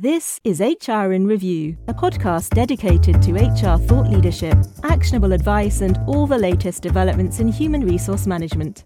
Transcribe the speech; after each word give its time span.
This 0.00 0.38
is 0.44 0.60
HR 0.60 1.10
in 1.10 1.26
Review, 1.26 1.76
a 1.88 1.92
podcast 1.92 2.50
dedicated 2.50 3.20
to 3.20 3.32
HR 3.32 3.76
thought 3.78 4.08
leadership, 4.08 4.56
actionable 4.84 5.32
advice, 5.32 5.80
and 5.80 5.98
all 6.06 6.24
the 6.24 6.38
latest 6.38 6.84
developments 6.84 7.40
in 7.40 7.48
human 7.48 7.84
resource 7.84 8.24
management. 8.24 8.84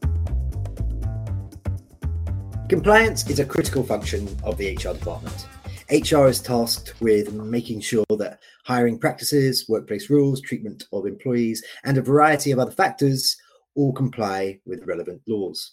Compliance 2.71 3.29
is 3.29 3.41
a 3.41 3.45
critical 3.45 3.83
function 3.83 4.27
of 4.43 4.57
the 4.57 4.75
HR 4.75 4.95
department. 4.95 5.47
HR 5.91 6.29
is 6.29 6.41
tasked 6.41 6.99
with 7.03 7.31
making 7.35 7.83
sure 7.83 8.07
that 8.17 8.39
hiring 8.65 8.99
practices, 8.99 9.69
workplace 9.69 10.09
rules, 10.09 10.41
treatment 10.41 10.85
of 10.95 11.05
employees, 11.05 11.63
and 11.85 11.99
a 11.99 12.03
variety 12.03 12.53
of 12.53 12.59
other 12.59 12.71
factors 12.71 13.37
all 13.75 13.93
comply 13.93 14.59
with 14.65 14.87
relevant 14.87 15.21
laws. 15.29 15.73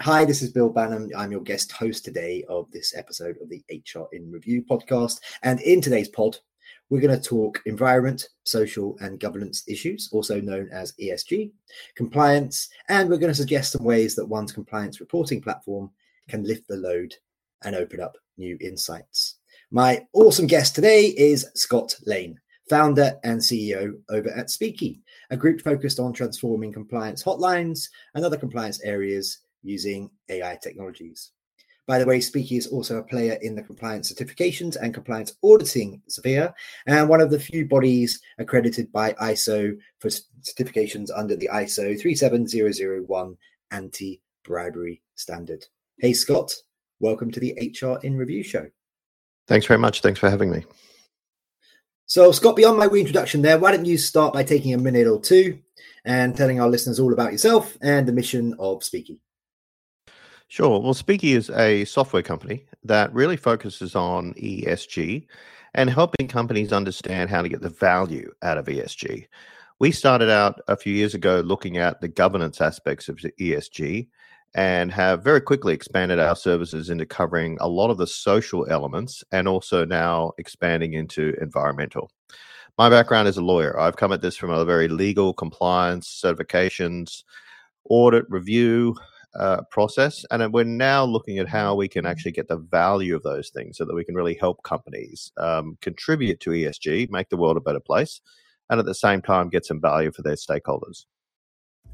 Hi, 0.00 0.26
this 0.26 0.42
is 0.42 0.52
Bill 0.52 0.70
Banham. 0.70 1.10
I'm 1.16 1.32
your 1.32 1.40
guest 1.40 1.72
host 1.72 2.04
today 2.04 2.44
of 2.50 2.70
this 2.70 2.94
episode 2.94 3.38
of 3.40 3.48
the 3.48 3.64
HR 3.70 4.04
in 4.12 4.30
Review 4.30 4.62
podcast. 4.62 5.20
And 5.42 5.58
in 5.62 5.80
today's 5.80 6.10
pod, 6.10 6.36
we're 6.90 7.00
going 7.00 7.18
to 7.18 7.28
talk 7.28 7.62
environment, 7.64 8.28
social, 8.44 8.98
and 9.00 9.18
governance 9.18 9.64
issues, 9.66 10.10
also 10.12 10.38
known 10.38 10.68
as 10.70 10.92
ESG, 11.00 11.50
compliance, 11.96 12.68
and 12.90 13.08
we're 13.08 13.16
going 13.16 13.32
to 13.32 13.34
suggest 13.34 13.72
some 13.72 13.84
ways 13.84 14.14
that 14.16 14.26
one's 14.26 14.52
compliance 14.52 15.00
reporting 15.00 15.40
platform 15.40 15.90
can 16.28 16.44
lift 16.44 16.68
the 16.68 16.76
load 16.76 17.14
and 17.64 17.74
open 17.74 17.98
up 17.98 18.18
new 18.36 18.58
insights. 18.60 19.36
My 19.70 20.06
awesome 20.12 20.46
guest 20.46 20.74
today 20.74 21.06
is 21.06 21.50
Scott 21.54 21.96
Lane, 22.04 22.38
founder 22.68 23.18
and 23.24 23.40
CEO 23.40 23.94
over 24.10 24.28
at 24.28 24.48
Speeki, 24.48 25.00
a 25.30 25.38
group 25.38 25.62
focused 25.62 25.98
on 25.98 26.12
transforming 26.12 26.70
compliance 26.70 27.24
hotlines 27.24 27.88
and 28.14 28.26
other 28.26 28.36
compliance 28.36 28.82
areas 28.82 29.38
using 29.66 30.10
AI 30.28 30.58
technologies. 30.62 31.32
By 31.86 32.00
the 32.00 32.06
way, 32.06 32.18
Speeki 32.18 32.58
is 32.58 32.66
also 32.66 32.96
a 32.96 33.02
player 33.02 33.38
in 33.42 33.54
the 33.54 33.62
compliance 33.62 34.12
certifications 34.12 34.76
and 34.76 34.92
compliance 34.92 35.36
auditing 35.44 36.02
sphere, 36.08 36.52
and 36.86 37.08
one 37.08 37.20
of 37.20 37.30
the 37.30 37.38
few 37.38 37.64
bodies 37.64 38.20
accredited 38.38 38.90
by 38.90 39.12
ISO 39.14 39.76
for 40.00 40.08
certifications 40.08 41.10
under 41.14 41.36
the 41.36 41.48
ISO 41.52 42.00
37001 42.00 43.36
anti 43.70 44.20
bribery 44.44 45.02
standard. 45.14 45.64
Hey, 45.98 46.12
Scott, 46.12 46.52
welcome 46.98 47.30
to 47.30 47.38
the 47.38 47.54
HR 47.54 48.04
in 48.04 48.16
Review 48.16 48.42
show. 48.42 48.66
Thanks 49.46 49.66
very 49.66 49.78
much. 49.78 50.00
Thanks 50.00 50.18
for 50.18 50.28
having 50.28 50.50
me. 50.50 50.64
So, 52.06 52.32
Scott, 52.32 52.56
beyond 52.56 52.78
my 52.78 52.88
wee 52.88 53.00
introduction 53.00 53.42
there, 53.42 53.58
why 53.58 53.70
don't 53.70 53.84
you 53.84 53.98
start 53.98 54.32
by 54.32 54.42
taking 54.42 54.74
a 54.74 54.78
minute 54.78 55.06
or 55.06 55.20
two 55.20 55.60
and 56.04 56.36
telling 56.36 56.60
our 56.60 56.68
listeners 56.68 56.98
all 56.98 57.12
about 57.12 57.32
yourself 57.32 57.76
and 57.80 58.08
the 58.08 58.12
mission 58.12 58.54
of 58.58 58.80
Speeki? 58.80 59.18
Sure. 60.48 60.80
Well, 60.80 60.94
Speeki 60.94 61.34
is 61.36 61.50
a 61.50 61.84
software 61.86 62.22
company 62.22 62.66
that 62.84 63.12
really 63.12 63.36
focuses 63.36 63.96
on 63.96 64.32
ESG 64.34 65.26
and 65.74 65.90
helping 65.90 66.28
companies 66.28 66.72
understand 66.72 67.30
how 67.30 67.42
to 67.42 67.48
get 67.48 67.60
the 67.60 67.68
value 67.68 68.32
out 68.42 68.56
of 68.56 68.66
ESG. 68.66 69.26
We 69.78 69.90
started 69.90 70.30
out 70.30 70.60
a 70.68 70.76
few 70.76 70.94
years 70.94 71.14
ago 71.14 71.40
looking 71.44 71.76
at 71.78 72.00
the 72.00 72.08
governance 72.08 72.60
aspects 72.60 73.08
of 73.08 73.16
ESG 73.16 74.08
and 74.54 74.90
have 74.92 75.22
very 75.22 75.40
quickly 75.40 75.74
expanded 75.74 76.18
our 76.18 76.36
services 76.36 76.88
into 76.88 77.04
covering 77.04 77.58
a 77.60 77.68
lot 77.68 77.90
of 77.90 77.98
the 77.98 78.06
social 78.06 78.66
elements 78.70 79.22
and 79.32 79.46
also 79.46 79.84
now 79.84 80.32
expanding 80.38 80.94
into 80.94 81.34
environmental. 81.42 82.10
My 82.78 82.88
background 82.88 83.26
is 83.28 83.36
a 83.36 83.42
lawyer. 83.44 83.78
I've 83.78 83.96
come 83.96 84.12
at 84.12 84.22
this 84.22 84.36
from 84.36 84.50
a 84.50 84.64
very 84.64 84.88
legal 84.88 85.34
compliance, 85.34 86.22
certifications, 86.24 87.24
audit, 87.90 88.24
review, 88.30 88.96
uh, 89.38 89.62
process. 89.70 90.24
And 90.30 90.52
we're 90.52 90.64
now 90.64 91.04
looking 91.04 91.38
at 91.38 91.48
how 91.48 91.74
we 91.74 91.88
can 91.88 92.06
actually 92.06 92.32
get 92.32 92.48
the 92.48 92.56
value 92.56 93.14
of 93.14 93.22
those 93.22 93.50
things 93.50 93.78
so 93.78 93.84
that 93.84 93.94
we 93.94 94.04
can 94.04 94.14
really 94.14 94.34
help 94.34 94.62
companies 94.62 95.32
um, 95.38 95.76
contribute 95.80 96.40
to 96.40 96.50
ESG, 96.50 97.10
make 97.10 97.28
the 97.28 97.36
world 97.36 97.56
a 97.56 97.60
better 97.60 97.80
place, 97.80 98.20
and 98.70 98.80
at 98.80 98.86
the 98.86 98.94
same 98.94 99.22
time 99.22 99.48
get 99.48 99.66
some 99.66 99.80
value 99.80 100.12
for 100.12 100.22
their 100.22 100.34
stakeholders. 100.34 101.04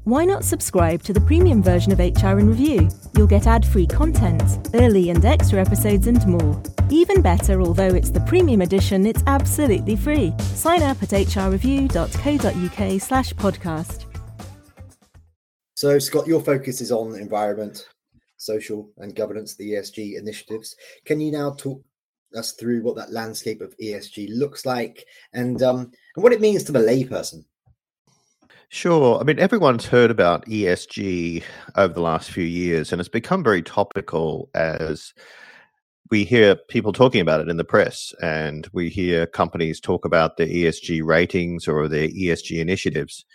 Why 0.05 0.25
not 0.25 0.43
subscribe 0.43 1.01
to 1.03 1.13
the 1.13 1.21
premium 1.21 1.63
version 1.63 1.93
of 1.93 1.99
HR 1.99 2.37
in 2.37 2.49
Review? 2.49 2.89
You'll 3.15 3.25
get 3.25 3.47
ad 3.47 3.65
free 3.65 3.87
content, 3.87 4.69
early 4.73 5.09
and 5.09 5.23
extra 5.23 5.61
episodes, 5.61 6.07
and 6.07 6.27
more. 6.27 6.61
Even 6.89 7.21
better, 7.21 7.61
although 7.61 7.87
it's 7.87 8.09
the 8.09 8.19
premium 8.21 8.61
edition, 8.61 9.05
it's 9.05 9.23
absolutely 9.27 9.95
free. 9.95 10.33
Sign 10.39 10.83
up 10.83 11.01
at 11.01 11.09
hrreview.co.uk 11.09 13.01
slash 13.01 13.33
podcast. 13.35 14.12
So, 15.83 15.99
Scott, 15.99 16.27
your 16.27 16.39
focus 16.39 16.79
is 16.79 16.93
on 16.93 17.19
environment, 17.19 17.89
social, 18.37 18.89
and 18.99 19.13
governance, 19.13 19.57
the 19.57 19.73
ESG 19.73 20.17
initiatives. 20.17 20.77
Can 21.03 21.19
you 21.19 21.29
now 21.29 21.55
talk 21.57 21.83
us 22.37 22.53
through 22.53 22.83
what 22.83 22.95
that 22.95 23.11
landscape 23.11 23.59
of 23.59 23.75
ESG 23.77 24.29
looks 24.29 24.65
like 24.65 25.05
and 25.33 25.61
um, 25.61 25.91
and 26.15 26.23
what 26.23 26.31
it 26.31 26.39
means 26.39 26.63
to 26.63 26.71
the 26.71 26.79
layperson? 26.79 27.43
Sure. 28.69 29.19
I 29.19 29.25
mean, 29.25 29.39
everyone's 29.39 29.85
heard 29.85 30.09
about 30.09 30.45
ESG 30.45 31.43
over 31.75 31.93
the 31.93 31.99
last 31.99 32.31
few 32.31 32.45
years, 32.45 32.93
and 32.93 33.01
it's 33.01 33.09
become 33.09 33.43
very 33.43 33.61
topical 33.61 34.49
as 34.55 35.13
we 36.09 36.23
hear 36.23 36.55
people 36.55 36.93
talking 36.93 37.19
about 37.19 37.41
it 37.41 37.49
in 37.49 37.57
the 37.57 37.65
press, 37.65 38.13
and 38.21 38.69
we 38.71 38.87
hear 38.87 39.25
companies 39.25 39.81
talk 39.81 40.05
about 40.05 40.37
their 40.37 40.47
ESG 40.47 41.03
ratings 41.03 41.67
or 41.67 41.89
their 41.89 42.07
ESG 42.07 42.61
initiatives. 42.61 43.25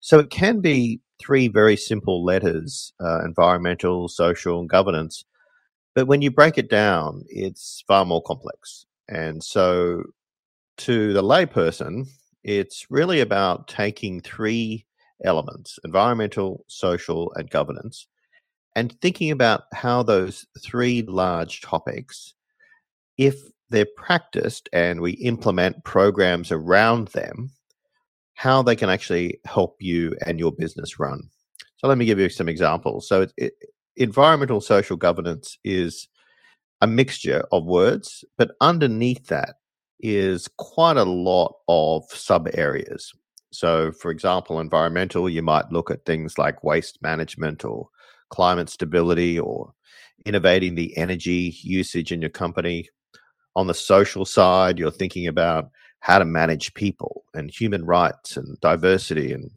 So 0.00 0.18
it 0.18 0.28
can 0.28 0.60
be 0.60 1.00
three 1.20 1.48
very 1.48 1.76
simple 1.76 2.24
letters 2.24 2.92
uh, 3.00 3.24
environmental, 3.24 4.08
social, 4.08 4.60
and 4.60 4.68
governance. 4.68 5.24
But 5.94 6.06
when 6.06 6.22
you 6.22 6.30
break 6.30 6.58
it 6.58 6.68
down, 6.68 7.24
it's 7.28 7.84
far 7.86 8.04
more 8.04 8.22
complex. 8.22 8.86
And 9.08 9.42
so, 9.42 10.02
to 10.78 11.12
the 11.12 11.22
layperson, 11.22 12.08
it's 12.42 12.86
really 12.90 13.20
about 13.20 13.68
taking 13.68 14.20
three 14.20 14.86
elements 15.24 15.78
environmental, 15.84 16.64
social, 16.68 17.32
and 17.34 17.48
governance 17.48 18.06
and 18.76 18.98
thinking 19.00 19.30
about 19.30 19.64
how 19.72 20.02
those 20.02 20.46
three 20.62 21.02
large 21.02 21.60
topics, 21.60 22.34
if 23.16 23.36
they're 23.70 23.86
practiced 23.96 24.68
and 24.72 25.00
we 25.00 25.12
implement 25.12 25.84
programs 25.84 26.50
around 26.50 27.08
them, 27.08 27.50
how 28.34 28.62
they 28.62 28.76
can 28.76 28.90
actually 28.90 29.40
help 29.44 29.76
you 29.80 30.14
and 30.26 30.38
your 30.38 30.52
business 30.52 30.98
run. 30.98 31.28
So 31.76 31.88
let 31.88 31.98
me 31.98 32.04
give 32.04 32.18
you 32.18 32.28
some 32.28 32.48
examples. 32.48 33.08
So 33.08 33.22
it, 33.22 33.32
it, 33.36 33.52
environmental 33.96 34.60
social 34.60 34.96
governance 34.96 35.58
is 35.64 36.08
a 36.80 36.86
mixture 36.86 37.44
of 37.52 37.64
words, 37.64 38.24
but 38.36 38.52
underneath 38.60 39.26
that 39.28 39.56
is 40.00 40.48
quite 40.58 40.96
a 40.96 41.04
lot 41.04 41.54
of 41.68 42.04
sub 42.10 42.48
areas. 42.54 43.12
So, 43.52 43.92
for 43.92 44.10
example, 44.10 44.58
environmental, 44.58 45.30
you 45.30 45.40
might 45.40 45.70
look 45.70 45.90
at 45.90 46.04
things 46.04 46.38
like 46.38 46.64
waste 46.64 46.98
management 47.02 47.64
or 47.64 47.88
climate 48.30 48.68
stability 48.68 49.38
or 49.38 49.72
innovating 50.26 50.74
the 50.74 50.96
energy 50.96 51.56
usage 51.62 52.10
in 52.10 52.20
your 52.20 52.30
company. 52.30 52.88
On 53.54 53.68
the 53.68 53.74
social 53.74 54.24
side, 54.24 54.78
you're 54.78 54.90
thinking 54.90 55.28
about 55.28 55.70
how 56.04 56.18
to 56.18 56.24
manage 56.26 56.74
people 56.74 57.24
and 57.32 57.50
human 57.50 57.82
rights 57.86 58.36
and 58.36 58.60
diversity 58.60 59.32
and 59.32 59.50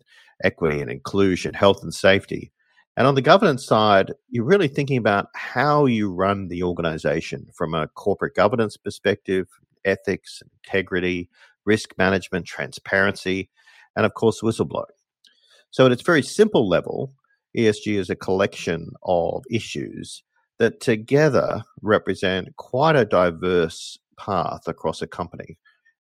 equity 0.45 0.79
and 0.79 0.89
inclusion, 0.89 1.53
health 1.53 1.83
and 1.83 1.93
safety. 1.93 2.53
And 2.95 3.05
on 3.05 3.15
the 3.15 3.21
governance 3.21 3.65
side, 3.65 4.13
you're 4.29 4.45
really 4.45 4.69
thinking 4.69 4.95
about 4.95 5.27
how 5.35 5.87
you 5.87 6.09
run 6.09 6.47
the 6.47 6.63
organization 6.63 7.47
from 7.53 7.73
a 7.73 7.89
corporate 7.89 8.33
governance 8.33 8.77
perspective, 8.77 9.49
ethics, 9.83 10.41
integrity, 10.63 11.29
risk 11.65 11.93
management, 11.97 12.45
transparency, 12.45 13.49
and 13.97 14.05
of 14.05 14.13
course, 14.13 14.39
whistleblowing. 14.39 14.85
So, 15.71 15.85
at 15.85 15.91
its 15.91 16.01
very 16.01 16.23
simple 16.23 16.69
level, 16.69 17.13
ESG 17.57 17.97
is 17.97 18.09
a 18.09 18.15
collection 18.15 18.91
of 19.03 19.43
issues 19.51 20.23
that 20.59 20.79
together 20.79 21.61
represent 21.81 22.55
quite 22.55 22.95
a 22.95 23.03
diverse 23.03 23.99
path 24.17 24.65
across 24.69 25.01
a 25.01 25.07
company 25.07 25.57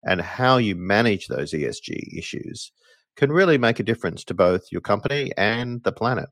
and 0.06 0.20
how 0.20 0.56
you 0.56 0.74
manage 0.74 1.26
those 1.26 1.52
ESG 1.52 2.16
issues 2.16 2.72
can 3.16 3.30
really 3.32 3.58
make 3.58 3.80
a 3.80 3.82
difference 3.82 4.24
to 4.24 4.34
both 4.34 4.70
your 4.70 4.80
company 4.80 5.32
and 5.36 5.82
the 5.82 5.92
planet. 5.92 6.28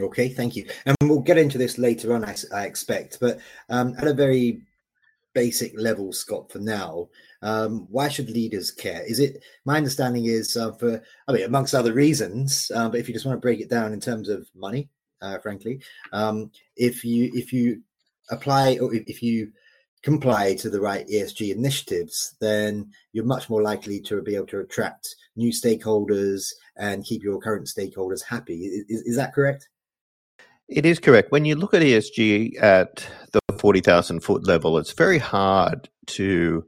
Okay, 0.00 0.28
thank 0.28 0.56
you. 0.56 0.66
And 0.86 0.96
we'll 1.02 1.20
get 1.20 1.38
into 1.38 1.58
this 1.58 1.78
later 1.78 2.14
on, 2.14 2.24
I, 2.24 2.34
I 2.52 2.64
expect. 2.64 3.18
But 3.20 3.38
um, 3.68 3.94
at 3.98 4.08
a 4.08 4.14
very 4.14 4.62
basic 5.34 5.72
level, 5.78 6.12
Scott, 6.12 6.50
for 6.50 6.58
now, 6.58 7.08
um, 7.42 7.86
why 7.90 8.08
should 8.08 8.30
leaders 8.30 8.70
care? 8.70 9.02
Is 9.06 9.20
it 9.20 9.42
my 9.64 9.76
understanding 9.76 10.26
is 10.26 10.56
uh, 10.56 10.72
for, 10.72 11.02
I 11.28 11.32
mean, 11.32 11.44
amongst 11.44 11.74
other 11.74 11.92
reasons, 11.92 12.70
um, 12.74 12.90
but 12.90 13.00
if 13.00 13.08
you 13.08 13.14
just 13.14 13.26
want 13.26 13.36
to 13.36 13.40
break 13.40 13.60
it 13.60 13.70
down 13.70 13.92
in 13.92 14.00
terms 14.00 14.28
of 14.28 14.48
money, 14.54 14.88
uh, 15.22 15.38
frankly, 15.38 15.80
um, 16.12 16.50
if 16.76 17.04
you 17.04 17.30
if 17.34 17.52
you 17.52 17.82
apply 18.30 18.78
or 18.80 18.94
if 18.94 19.22
you 19.22 19.52
comply 20.04 20.54
to 20.54 20.68
the 20.68 20.80
right 20.80 21.08
ESG 21.08 21.50
initiatives, 21.50 22.36
then 22.40 22.90
you're 23.12 23.24
much 23.24 23.48
more 23.48 23.62
likely 23.62 23.98
to 24.02 24.20
be 24.22 24.36
able 24.36 24.46
to 24.46 24.60
attract 24.60 25.16
new 25.34 25.50
stakeholders 25.50 26.52
and 26.76 27.04
keep 27.04 27.22
your 27.22 27.40
current 27.40 27.66
stakeholders 27.66 28.22
happy. 28.22 28.66
Is, 28.88 29.02
is 29.02 29.16
that 29.16 29.32
correct? 29.34 29.68
It 30.68 30.84
is 30.84 30.98
correct. 30.98 31.32
When 31.32 31.46
you 31.46 31.56
look 31.56 31.72
at 31.74 31.82
ESG 31.82 32.62
at 32.62 33.06
the 33.32 33.40
40,000 33.58 34.20
foot 34.20 34.46
level, 34.46 34.78
it's 34.78 34.92
very 34.92 35.18
hard 35.18 35.88
to 36.08 36.64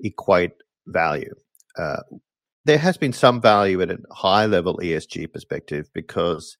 equate 0.00 0.52
value. 0.86 1.34
Uh, 1.76 2.02
there 2.64 2.78
has 2.78 2.96
been 2.96 3.12
some 3.12 3.40
value 3.40 3.82
at 3.82 3.90
a 3.90 3.98
high 4.12 4.46
level 4.46 4.78
ESG 4.78 5.32
perspective 5.32 5.88
because 5.92 6.56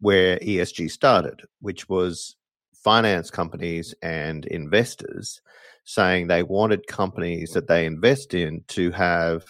where 0.00 0.38
ESG 0.38 0.90
started, 0.90 1.42
which 1.60 1.88
was 1.88 2.36
finance 2.82 3.30
companies 3.30 3.94
and 4.02 4.46
investors 4.46 5.40
saying 5.84 6.26
they 6.26 6.42
wanted 6.42 6.86
companies 6.86 7.52
that 7.52 7.68
they 7.68 7.86
invest 7.86 8.34
in 8.34 8.62
to 8.68 8.90
have 8.92 9.44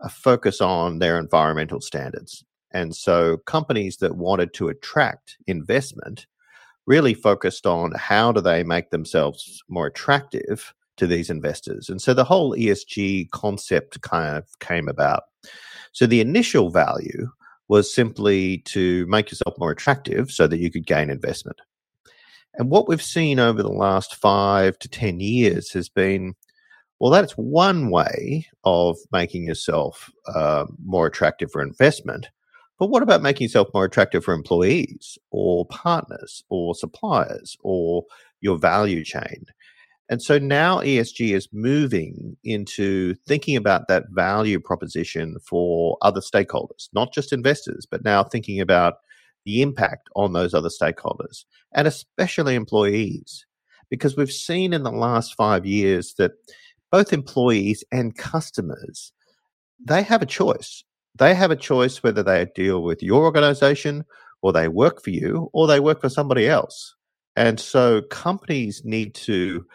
a 0.00 0.08
focus 0.08 0.60
on 0.60 0.98
their 0.98 1.18
environmental 1.18 1.80
standards. 1.80 2.44
And 2.72 2.94
so 2.94 3.38
companies 3.46 3.98
that 3.98 4.16
wanted 4.16 4.54
to 4.54 4.68
attract 4.68 5.36
investment 5.46 6.26
really 6.86 7.14
focused 7.14 7.66
on 7.66 7.92
how 7.96 8.32
do 8.32 8.40
they 8.40 8.64
make 8.64 8.90
themselves 8.90 9.62
more 9.68 9.86
attractive 9.86 10.74
to 10.96 11.06
these 11.06 11.30
investors. 11.30 11.88
And 11.88 12.00
so 12.02 12.14
the 12.14 12.24
whole 12.24 12.54
ESG 12.54 13.30
concept 13.30 14.00
kind 14.02 14.36
of 14.36 14.46
came 14.58 14.88
about. 14.88 15.24
So 15.92 16.06
the 16.06 16.20
initial 16.20 16.70
value 16.70 17.28
was 17.68 17.94
simply 17.94 18.58
to 18.58 19.06
make 19.06 19.30
yourself 19.30 19.54
more 19.58 19.70
attractive 19.70 20.30
so 20.30 20.46
that 20.46 20.58
you 20.58 20.70
could 20.70 20.86
gain 20.86 21.10
investment. 21.10 21.60
And 22.54 22.70
what 22.70 22.88
we've 22.88 23.02
seen 23.02 23.38
over 23.38 23.62
the 23.62 23.72
last 23.72 24.16
five 24.16 24.78
to 24.80 24.88
10 24.88 25.20
years 25.20 25.70
has 25.72 25.88
been 25.88 26.34
well, 27.02 27.10
that's 27.10 27.32
one 27.32 27.90
way 27.90 28.46
of 28.62 28.96
making 29.10 29.44
yourself 29.44 30.08
uh, 30.32 30.66
more 30.84 31.08
attractive 31.08 31.50
for 31.50 31.60
investment. 31.60 32.28
But 32.78 32.90
what 32.90 33.02
about 33.02 33.22
making 33.22 33.46
yourself 33.46 33.66
more 33.74 33.84
attractive 33.84 34.24
for 34.24 34.32
employees 34.32 35.18
or 35.32 35.66
partners 35.66 36.44
or 36.48 36.76
suppliers 36.76 37.56
or 37.64 38.04
your 38.40 38.56
value 38.56 39.02
chain? 39.02 39.46
And 40.08 40.22
so 40.22 40.38
now 40.38 40.78
ESG 40.78 41.34
is 41.34 41.48
moving 41.52 42.36
into 42.44 43.14
thinking 43.26 43.56
about 43.56 43.88
that 43.88 44.04
value 44.10 44.60
proposition 44.60 45.38
for 45.44 45.96
other 46.02 46.20
stakeholders, 46.20 46.88
not 46.92 47.12
just 47.12 47.32
investors, 47.32 47.84
but 47.84 48.04
now 48.04 48.22
thinking 48.22 48.60
about 48.60 48.98
the 49.44 49.62
impact 49.62 50.08
on 50.16 50.32
those 50.32 50.54
other 50.54 50.68
stakeholders 50.68 51.44
and 51.72 51.86
especially 51.86 52.54
employees. 52.54 53.46
Because 53.90 54.16
we've 54.16 54.32
seen 54.32 54.72
in 54.72 54.84
the 54.84 54.90
last 54.90 55.34
five 55.34 55.66
years 55.66 56.14
that 56.14 56.32
both 56.90 57.12
employees 57.12 57.84
and 57.92 58.16
customers, 58.16 59.12
they 59.84 60.02
have 60.02 60.22
a 60.22 60.26
choice. 60.26 60.84
They 61.18 61.34
have 61.34 61.50
a 61.50 61.56
choice 61.56 62.02
whether 62.02 62.22
they 62.22 62.46
deal 62.54 62.82
with 62.82 63.02
your 63.02 63.24
organization 63.24 64.04
or 64.40 64.52
they 64.52 64.68
work 64.68 65.02
for 65.02 65.10
you 65.10 65.50
or 65.52 65.66
they 65.66 65.80
work 65.80 66.00
for 66.00 66.08
somebody 66.08 66.48
else. 66.48 66.94
And 67.36 67.58
so 67.58 68.02
companies 68.02 68.82
need 68.84 69.14
to 69.14 69.66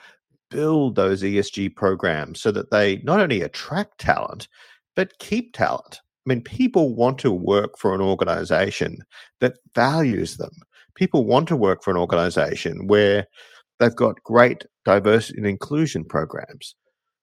build 0.49 0.95
those 0.95 1.23
ESG 1.23 1.75
programs 1.75 2.41
so 2.41 2.51
that 2.51 2.71
they 2.71 2.97
not 3.03 3.19
only 3.19 3.41
attract 3.41 3.99
talent, 3.99 4.47
but 4.95 5.19
keep 5.19 5.53
talent. 5.53 6.01
I 6.27 6.33
mean, 6.33 6.41
people 6.41 6.93
want 6.93 7.19
to 7.19 7.31
work 7.31 7.77
for 7.77 7.95
an 7.95 8.01
organization 8.01 8.97
that 9.39 9.53
values 9.73 10.35
them. 10.35 10.51
People 10.95 11.23
want 11.23 11.47
to 11.47 11.55
work 11.55 11.83
for 11.83 11.91
an 11.91 11.95
organization 11.95 12.87
where 12.87 13.27
they've 13.79 13.95
got 13.95 14.21
great 14.23 14.65
diversity 14.83 15.37
and 15.37 15.47
inclusion 15.47 16.03
programs. 16.03 16.75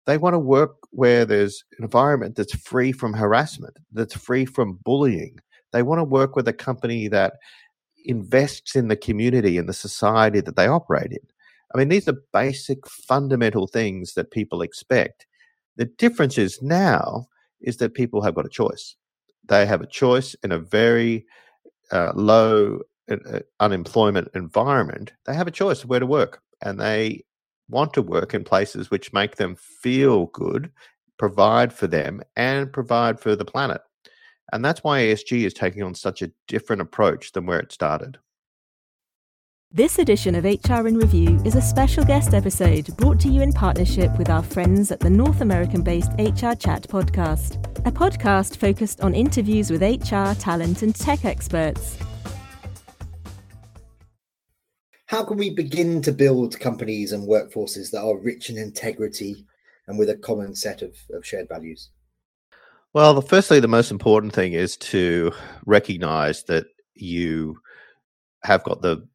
They 0.07 0.17
want 0.17 0.33
to 0.33 0.39
work 0.39 0.77
where 0.91 1.27
there's 1.27 1.65
an 1.79 1.85
environment 1.85 2.37
that's 2.37 2.57
free 2.57 2.93
from 2.93 3.13
harassment, 3.13 3.77
that's 3.93 4.17
free 4.17 4.47
from 4.47 4.79
bullying. 4.83 5.37
They 5.75 5.83
want 5.83 5.99
to 5.99 6.05
work 6.05 6.35
with 6.35 6.49
a 6.49 6.55
company 6.55 7.09
that 7.09 7.35
invests 8.07 8.75
in 8.75 8.89
the 8.89 8.97
community 8.97 9.59
and 9.59 9.69
the 9.69 9.75
society 9.75 10.41
that 10.41 10.57
they 10.57 10.67
operate 10.67 11.13
in. 11.13 11.19
I 11.75 11.79
mean, 11.79 11.91
these 11.91 12.09
are 12.09 12.23
basic 12.33 12.87
fundamental 12.89 13.67
things 13.67 14.15
that 14.15 14.31
people 14.31 14.63
expect. 14.63 15.27
The 15.77 15.87
difference 15.99 16.39
is 16.39 16.63
now 16.63 17.27
is 17.61 17.77
that 17.79 17.95
people 17.95 18.23
have 18.23 18.35
got 18.35 18.47
a 18.47 18.51
choice. 18.51 18.97
They 19.47 19.67
have 19.67 19.81
a 19.81 19.87
choice 19.87 20.35
in 20.43 20.53
a 20.53 20.59
very 20.59 21.27
uh, 21.93 22.13
low 22.15 22.81
uh, 23.11 23.17
uh, 23.31 23.41
unemployment 23.61 24.29
environment. 24.35 25.13
They 25.27 25.35
have 25.35 25.47
a 25.47 25.53
choice 25.53 25.83
of 25.83 25.91
where 25.91 26.01
to 26.01 26.07
work, 26.07 26.41
and 26.63 26.81
they 26.81 27.25
want 27.69 27.93
to 27.95 28.03
work 28.03 28.35
in 28.35 28.45
places 28.45 28.91
which 28.91 29.13
make 29.13 29.37
them 29.37 29.57
feel 29.57 30.27
good, 30.27 30.71
provide 31.19 31.73
for 31.73 31.87
them, 31.87 32.23
and 32.37 32.73
provide 32.73 33.21
for 33.21 33.37
the 33.37 33.45
planet. 33.45 33.81
And 34.53 34.65
that's 34.65 34.85
why 34.85 35.01
ESG 35.01 35.45
is 35.45 35.55
taking 35.55 35.83
on 35.83 35.95
such 35.95 36.23
a 36.23 36.31
different 36.49 36.83
approach 36.83 37.33
than 37.33 37.47
where 37.47 37.61
it 37.61 37.73
started. 37.73 38.19
This 39.77 39.99
edition 39.99 40.37
of 40.37 40.45
HR 40.45 40.87
in 40.87 40.97
Review 40.97 41.43
is 41.45 41.57
a 41.57 41.61
special 41.61 42.05
guest 42.05 42.33
episode 42.33 42.97
brought 42.97 43.19
to 43.19 43.29
you 43.29 43.43
in 43.43 43.53
partnership 43.53 44.17
with 44.19 44.31
our 44.31 44.45
friends 44.45 44.93
at 44.93 45.01
the 45.01 45.11
North 45.11 45.41
American 45.41 45.83
based 45.83 46.13
HR 46.13 46.55
Chat 46.55 46.87
podcast, 46.87 47.57
a 47.85 47.91
podcast 47.91 48.57
focused 48.57 49.01
on 49.01 49.15
interviews 49.15 49.73
with 49.73 49.83
HR, 49.83 50.39
talent, 50.41 50.83
and 50.83 50.95
tech 50.95 51.25
experts. 51.25 51.99
How 55.07 55.25
can 55.25 55.39
we 55.39 55.51
begin 55.51 56.01
to 56.03 56.13
build 56.13 56.61
companies 56.61 57.11
and 57.11 57.29
workforces 57.29 57.91
that 57.91 58.05
are 58.05 58.17
rich 58.17 58.51
in 58.51 58.57
integrity 58.57 59.45
and 59.89 59.99
with 59.99 60.09
a 60.09 60.17
common 60.17 60.55
set 60.55 60.83
of, 60.83 60.95
of 61.11 61.27
shared 61.27 61.49
values? 61.49 61.91
Well, 62.93 63.13
the, 63.13 63.23
firstly, 63.23 63.59
the 63.59 63.67
most 63.67 63.91
important 63.91 64.35
thing 64.35 64.53
is 64.53 64.77
to 64.77 65.33
recognize 65.67 66.45
that 66.45 66.67
you 66.95 67.59
have 68.45 68.63
got 68.63 68.81
the 68.81 69.09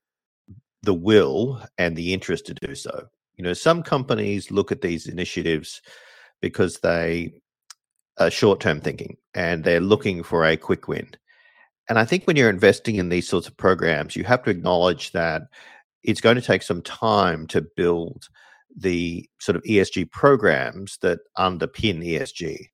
the 0.84 0.94
will 0.94 1.62
and 1.78 1.96
the 1.96 2.14
interest 2.14 2.46
to 2.48 2.54
do 2.54 2.76
so. 2.76 3.08
You 3.36 3.44
know, 3.44 3.54
some 3.54 3.84
companies 3.84 4.52
look 4.52 4.72
at 4.72 4.82
these 4.82 5.08
initiatives 5.08 5.82
because 6.42 6.80
they 6.80 7.34
are 8.18 8.30
short 8.30 8.60
term 8.60 8.82
thinking 8.82 9.18
and 9.34 9.64
they're 9.64 9.80
looking 9.80 10.24
for 10.24 10.46
a 10.46 10.58
quick 10.58 10.88
win. 10.88 11.10
And 11.88 11.98
I 11.98 12.06
think 12.06 12.26
when 12.26 12.36
you're 12.36 12.50
investing 12.50 12.96
in 12.96 13.10
these 13.10 13.28
sorts 13.28 13.48
of 13.48 13.58
programs, 13.58 14.16
you 14.16 14.24
have 14.24 14.44
to 14.44 14.52
acknowledge 14.52 15.12
that 15.14 15.44
it's 16.04 16.22
going 16.22 16.36
to 16.36 16.42
take 16.42 16.64
some 16.64 16.82
time 16.82 17.48
to 17.48 17.66
build 17.76 18.28
the 18.76 19.28
sort 19.40 19.56
of 19.56 19.64
ESG 19.64 20.12
programs 20.12 20.98
that 21.02 21.20
underpin 21.38 22.06
ESG. 22.06 22.68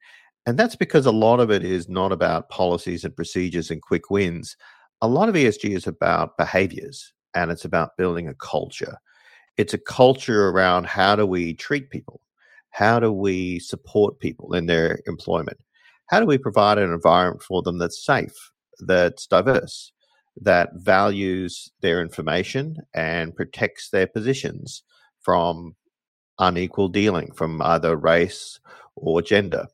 And 0.46 0.60
that's 0.60 0.76
because 0.76 1.06
a 1.06 1.12
lot 1.12 1.40
of 1.40 1.50
it 1.50 1.64
is 1.64 1.90
not 1.90 2.12
about 2.12 2.50
policies 2.50 3.04
and 3.04 3.16
procedures 3.16 3.72
and 3.72 3.82
quick 3.82 4.12
wins. 4.12 4.56
A 5.02 5.08
lot 5.08 5.30
of 5.30 5.36
ESG 5.36 5.76
is 5.76 5.88
about 5.88 6.38
behaviors 6.38 7.14
and 7.36 7.52
it's 7.52 7.66
about 7.66 7.98
building 7.98 8.28
a 8.28 8.34
culture. 8.34 8.98
It's 9.58 9.74
a 9.74 9.78
culture 9.78 10.50
around 10.50 10.88
how 10.88 11.16
do 11.16 11.26
we 11.26 11.54
treat 11.54 11.90
people? 11.90 12.22
How 12.72 13.00
do 13.00 13.12
we 13.12 13.60
support 13.60 14.20
people 14.20 14.54
in 14.54 14.66
their 14.66 15.00
employment? 15.06 15.58
How 16.08 16.20
do 16.20 16.26
we 16.26 16.38
provide 16.38 16.78
an 16.78 16.92
environment 16.92 17.44
for 17.44 17.62
them 17.62 17.78
that's 17.78 18.06
safe, 18.06 18.34
that's 18.80 19.28
diverse, 19.28 19.92
that 20.42 20.70
values 20.76 21.72
their 21.82 22.02
information 22.02 22.78
and 22.94 23.36
protects 23.36 23.90
their 23.90 24.08
positions 24.08 24.84
from 25.22 25.76
unequal 26.38 26.90
dealing 26.90 27.32
from 27.34 27.62
either 27.62 27.96
race 27.96 28.60
or 28.96 29.22
gender? 29.22 29.68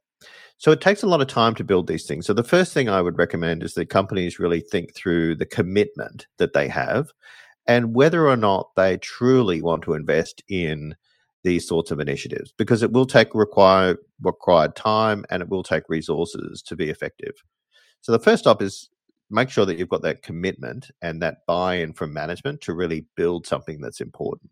So 0.58 0.72
it 0.72 0.80
takes 0.80 1.02
a 1.02 1.08
lot 1.08 1.22
of 1.22 1.28
time 1.28 1.56
to 1.56 1.64
build 1.64 1.88
these 1.88 2.06
things. 2.06 2.28
So 2.28 2.34
the 2.34 2.44
first 2.44 2.72
thing 2.72 2.88
I 2.88 3.02
would 3.02 3.18
recommend 3.18 3.64
is 3.64 3.74
that 3.74 3.90
companies 3.90 4.38
really 4.38 4.62
think 4.62 4.94
through 4.94 5.38
the 5.38 5.46
commitment 5.48 6.28
that 6.38 6.54
they 6.54 6.68
have 6.68 7.12
and 7.72 7.96
whether 7.96 8.28
or 8.28 8.36
not 8.36 8.76
they 8.76 8.98
truly 8.98 9.62
want 9.62 9.82
to 9.82 9.94
invest 9.94 10.44
in 10.50 10.94
these 11.46 11.66
sorts 11.66 11.90
of 11.90 12.02
initiatives 12.02 12.54
because 12.58 12.84
it 12.84 12.92
will 12.92 13.06
take 13.06 13.34
require 13.34 13.96
required 14.22 14.76
time 14.76 15.24
and 15.30 15.42
it 15.42 15.48
will 15.48 15.64
take 15.64 15.84
resources 15.88 16.62
to 16.62 16.76
be 16.76 16.90
effective. 16.90 17.32
So 18.02 18.12
the 18.12 18.20
first 18.20 18.44
step 18.44 18.62
is 18.62 18.90
make 19.30 19.50
sure 19.50 19.66
that 19.66 19.78
you've 19.78 19.88
got 19.88 20.02
that 20.02 20.22
commitment 20.22 20.92
and 21.02 21.22
that 21.22 21.46
buy-in 21.48 21.94
from 21.94 22.12
management 22.12 22.60
to 22.62 22.74
really 22.74 23.06
build 23.16 23.48
something 23.48 23.80
that's 23.80 24.02
important. 24.02 24.52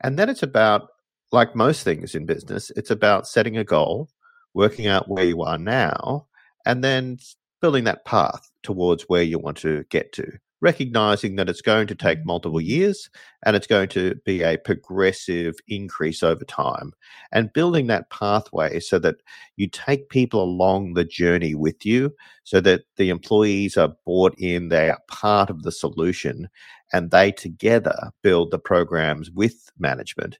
And 0.00 0.18
then 0.18 0.30
it's 0.30 0.42
about 0.42 0.88
like 1.32 1.54
most 1.54 1.82
things 1.82 2.14
in 2.14 2.24
business, 2.24 2.72
it's 2.76 2.90
about 2.90 3.28
setting 3.28 3.58
a 3.58 3.64
goal, 3.64 4.08
working 4.54 4.86
out 4.86 5.06
where 5.06 5.24
you 5.24 5.42
are 5.42 5.58
now, 5.58 6.28
and 6.64 6.82
then 6.82 7.18
building 7.60 7.84
that 7.84 8.06
path 8.06 8.50
towards 8.62 9.02
where 9.02 9.22
you 9.22 9.38
want 9.38 9.58
to 9.58 9.84
get 9.90 10.12
to 10.14 10.38
recognizing 10.62 11.34
that 11.36 11.48
it's 11.48 11.60
going 11.60 11.88
to 11.88 11.94
take 11.94 12.20
mm-hmm. 12.20 12.28
multiple 12.28 12.60
years 12.60 13.10
and 13.44 13.54
it's 13.54 13.66
going 13.66 13.88
to 13.88 14.14
be 14.24 14.42
a 14.42 14.56
progressive 14.56 15.56
increase 15.68 16.22
over 16.22 16.44
time 16.44 16.92
and 17.32 17.52
building 17.52 17.88
that 17.88 18.08
pathway 18.08 18.80
so 18.80 18.98
that 18.98 19.16
you 19.56 19.68
take 19.68 20.08
people 20.08 20.42
along 20.42 20.94
the 20.94 21.04
journey 21.04 21.54
with 21.54 21.84
you 21.84 22.14
so 22.44 22.60
that 22.60 22.82
the 22.96 23.10
employees 23.10 23.76
are 23.76 23.94
bought 24.06 24.34
in 24.38 24.68
they 24.68 24.88
are 24.88 25.00
part 25.08 25.50
of 25.50 25.64
the 25.64 25.72
solution 25.72 26.48
and 26.92 27.10
they 27.10 27.32
together 27.32 28.12
build 28.22 28.50
the 28.50 28.58
programs 28.58 29.30
with 29.30 29.68
management 29.78 30.38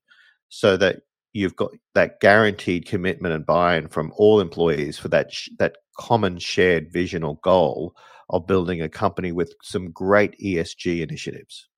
so 0.48 0.76
that 0.76 1.00
you've 1.32 1.56
got 1.56 1.70
that 1.94 2.20
guaranteed 2.20 2.86
commitment 2.86 3.34
and 3.34 3.46
buy-in 3.46 3.88
from 3.88 4.12
all 4.16 4.40
employees 4.40 4.98
for 4.98 5.08
that 5.08 5.32
sh- 5.32 5.48
that 5.58 5.78
common 5.96 6.38
shared 6.38 6.92
vision 6.92 7.22
or 7.22 7.38
goal 7.42 7.94
of 8.30 8.46
building 8.46 8.82
a 8.82 8.88
company 8.88 9.32
with 9.32 9.54
some 9.62 9.90
great 9.90 10.38
ESG 10.40 11.02
initiatives. 11.02 11.68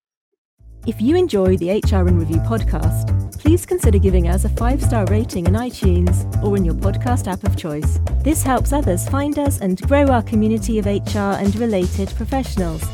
If 0.87 1.01
you 1.01 1.17
enjoy 1.17 1.57
the 1.57 1.71
HR 1.71 2.07
in 2.09 2.19
Review 2.19 2.41
podcast, 2.41 3.41
please 3.41 3.65
consider 3.65 3.99
giving 3.99 4.29
us 4.29 4.45
a 4.45 4.51
five 4.51 4.83
star 4.83 5.07
rating 5.07 5.47
in 5.47 5.55
iTunes 5.55 6.43
or 6.43 6.59
in 6.59 6.65
your 6.65 6.75
podcast 6.75 7.27
app 7.27 7.43
of 7.43 7.57
choice. 7.57 7.99
This 8.23 8.43
helps 8.43 8.73
others 8.73 9.09
find 9.09 9.39
us 9.39 9.61
and 9.61 9.81
grow 9.81 10.07
our 10.09 10.23
community 10.23 10.79
of 10.79 10.85
HR 10.85 11.41
and 11.41 11.57
related 11.57 12.11
professionals. 12.17 12.85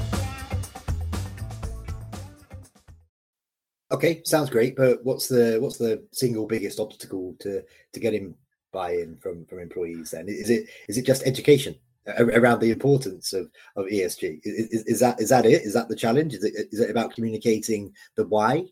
Okay, 3.93 4.23
sounds 4.25 4.51
great. 4.51 4.77
But 4.77 5.05
what's 5.05 5.27
the 5.27 5.59
what's 5.61 5.79
the 5.79 6.07
single 6.13 6.47
biggest 6.47 6.79
obstacle 6.79 7.35
to 7.41 7.65
to 7.93 8.01
getting 8.01 8.37
buy-in 8.73 9.17
from 9.17 9.45
from 9.47 9.59
employees? 9.59 10.11
Then 10.13 10.29
is 10.29 10.51
it 10.51 10.69
is 10.89 10.99
it 10.99 11.07
just 11.07 11.27
education? 11.27 11.77
around 12.19 12.61
the 12.61 12.71
importance 12.71 13.33
of, 13.33 13.51
of 13.77 13.87
ESG. 13.87 14.41
Is, 14.43 14.85
is, 14.85 15.01
that 15.01 15.21
is 15.21 15.29
that 15.29 15.47
it? 15.47 15.63
Is 15.63 15.75
that 15.75 15.89
the 15.89 15.95
challenge? 15.97 16.35
Is 16.35 16.45
it 16.45 16.69
is 16.73 16.81
it 16.81 16.91
about 16.91 17.15
communicating 17.15 17.93
the 18.17 18.27
why? 18.27 18.65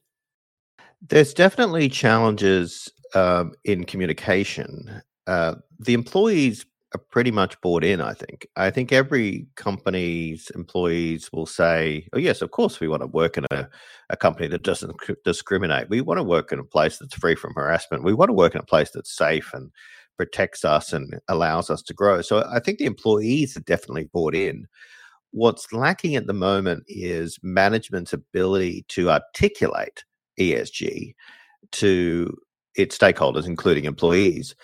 There's 1.06 1.34
definitely 1.34 1.88
challenges 1.88 2.90
um, 3.14 3.52
in 3.64 3.84
communication. 3.84 5.02
Uh, 5.26 5.56
the 5.78 5.94
employees 5.94 6.66
are 6.94 7.00
pretty 7.10 7.30
much 7.30 7.60
bought 7.60 7.84
in. 7.84 8.00
I 8.00 8.14
think. 8.14 8.46
I 8.56 8.70
think 8.70 8.92
every 8.92 9.46
company's 9.56 10.50
employees 10.54 11.30
will 11.32 11.46
say, 11.46 12.08
"Oh 12.12 12.18
yes, 12.18 12.42
of 12.42 12.50
course 12.50 12.80
we 12.80 12.88
want 12.88 13.02
to 13.02 13.08
work 13.08 13.36
in 13.36 13.46
a, 13.50 13.68
a 14.10 14.16
company 14.16 14.48
that 14.48 14.62
doesn't 14.62 14.94
discriminate. 15.24 15.88
We 15.90 16.00
want 16.00 16.18
to 16.18 16.24
work 16.24 16.52
in 16.52 16.58
a 16.58 16.64
place 16.64 16.98
that's 16.98 17.14
free 17.14 17.34
from 17.34 17.54
harassment. 17.54 18.04
We 18.04 18.14
want 18.14 18.30
to 18.30 18.34
work 18.34 18.54
in 18.54 18.60
a 18.60 18.64
place 18.64 18.90
that's 18.90 19.16
safe 19.16 19.50
and." 19.54 19.70
protects 20.18 20.64
us 20.64 20.92
and 20.92 21.18
allows 21.28 21.70
us 21.70 21.80
to 21.80 21.94
grow. 21.94 22.20
So 22.20 22.44
I 22.52 22.58
think 22.58 22.78
the 22.78 22.86
employees 22.86 23.56
are 23.56 23.60
definitely 23.60 24.10
bought 24.12 24.34
in. 24.34 24.66
What's 25.30 25.72
lacking 25.72 26.16
at 26.16 26.26
the 26.26 26.34
moment 26.34 26.84
is 26.88 27.38
management's 27.42 28.12
ability 28.12 28.84
to 28.88 29.10
articulate 29.10 30.04
ESG 30.38 31.14
to 31.72 32.36
its 32.74 32.98
stakeholders, 32.98 33.46
including 33.46 33.84
employees, 33.84 34.54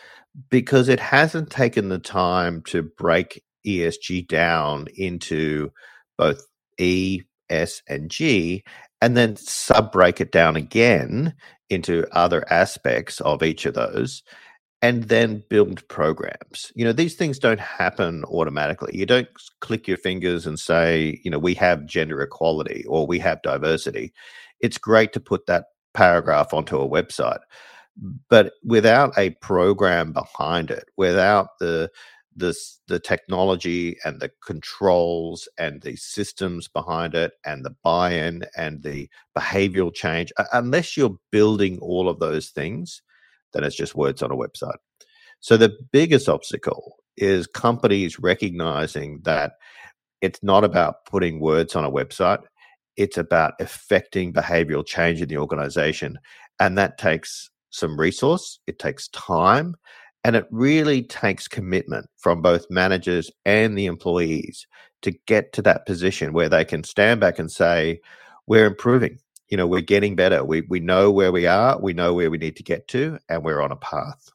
because 0.50 0.88
it 0.88 1.00
hasn't 1.00 1.50
taken 1.50 1.88
the 1.88 1.98
time 1.98 2.62
to 2.62 2.82
break 2.82 3.42
ESG 3.66 4.26
down 4.28 4.86
into 4.96 5.70
both 6.18 6.44
E, 6.78 7.22
S, 7.50 7.82
and 7.88 8.10
G, 8.10 8.64
and 9.00 9.16
then 9.16 9.36
sub 9.36 9.92
break 9.92 10.20
it 10.20 10.32
down 10.32 10.56
again 10.56 11.34
into 11.70 12.06
other 12.12 12.44
aspects 12.52 13.20
of 13.20 13.42
each 13.42 13.66
of 13.66 13.74
those 13.74 14.22
and 14.84 15.04
then 15.04 15.42
build 15.48 15.86
programs. 15.88 16.70
You 16.74 16.84
know, 16.84 16.92
these 16.92 17.14
things 17.14 17.38
don't 17.38 17.58
happen 17.58 18.22
automatically. 18.24 18.94
You 18.94 19.06
don't 19.06 19.28
click 19.62 19.88
your 19.88 19.96
fingers 19.96 20.46
and 20.46 20.58
say, 20.58 21.20
you 21.24 21.30
know, 21.30 21.38
we 21.38 21.54
have 21.54 21.86
gender 21.86 22.20
equality 22.20 22.84
or 22.86 23.06
we 23.06 23.18
have 23.20 23.40
diversity. 23.40 24.12
It's 24.60 24.76
great 24.76 25.14
to 25.14 25.20
put 25.20 25.46
that 25.46 25.64
paragraph 25.94 26.52
onto 26.52 26.78
a 26.78 26.86
website, 26.86 27.38
but 28.28 28.54
without 28.64 29.16
a 29.18 29.30
program 29.30 30.12
behind 30.12 30.70
it, 30.70 30.84
without 30.96 31.58
the 31.60 31.90
the 32.36 32.52
the 32.88 32.98
technology 32.98 33.96
and 34.04 34.20
the 34.20 34.30
controls 34.44 35.48
and 35.56 35.82
the 35.82 35.94
systems 35.94 36.66
behind 36.66 37.14
it 37.14 37.32
and 37.46 37.64
the 37.64 37.74
buy-in 37.84 38.44
and 38.56 38.82
the 38.82 39.08
behavioral 39.38 39.94
change 39.94 40.32
unless 40.52 40.96
you're 40.96 41.16
building 41.30 41.78
all 41.78 42.08
of 42.08 42.18
those 42.18 42.48
things 42.48 43.02
then 43.54 43.64
it's 43.64 43.76
just 43.76 43.94
words 43.94 44.22
on 44.22 44.30
a 44.30 44.36
website. 44.36 44.76
So 45.40 45.56
the 45.56 45.76
biggest 45.92 46.28
obstacle 46.28 46.96
is 47.16 47.46
companies 47.46 48.18
recognizing 48.18 49.20
that 49.22 49.52
it's 50.20 50.42
not 50.42 50.64
about 50.64 51.06
putting 51.06 51.40
words 51.40 51.74
on 51.76 51.84
a 51.84 51.90
website, 51.90 52.42
it's 52.96 53.16
about 53.16 53.54
affecting 53.60 54.32
behavioral 54.32 54.84
change 54.84 55.22
in 55.22 55.28
the 55.28 55.38
organization. 55.38 56.18
And 56.60 56.76
that 56.78 56.98
takes 56.98 57.50
some 57.74 57.98
resource, 57.98 58.58
it 58.66 58.78
takes 58.78 59.08
time, 59.08 59.74
and 60.24 60.36
it 60.36 60.46
really 60.50 61.02
takes 61.02 61.48
commitment 61.48 62.06
from 62.16 62.42
both 62.42 62.66
managers 62.70 63.30
and 63.44 63.76
the 63.76 63.86
employees 63.86 64.66
to 65.02 65.12
get 65.26 65.52
to 65.52 65.62
that 65.62 65.86
position 65.86 66.32
where 66.32 66.48
they 66.48 66.64
can 66.64 66.84
stand 66.84 67.20
back 67.20 67.38
and 67.38 67.50
say, 67.50 68.00
We're 68.46 68.66
improving 68.66 69.18
you 69.48 69.56
know, 69.56 69.66
we're 69.66 69.80
getting 69.80 70.16
better. 70.16 70.44
We, 70.44 70.62
we 70.62 70.80
know 70.80 71.10
where 71.10 71.32
we 71.32 71.46
are, 71.46 71.78
we 71.80 71.92
know 71.92 72.14
where 72.14 72.30
we 72.30 72.38
need 72.38 72.56
to 72.56 72.62
get 72.62 72.88
to, 72.88 73.18
and 73.28 73.44
we're 73.44 73.60
on 73.60 73.72
a 73.72 73.76
path. 73.76 74.30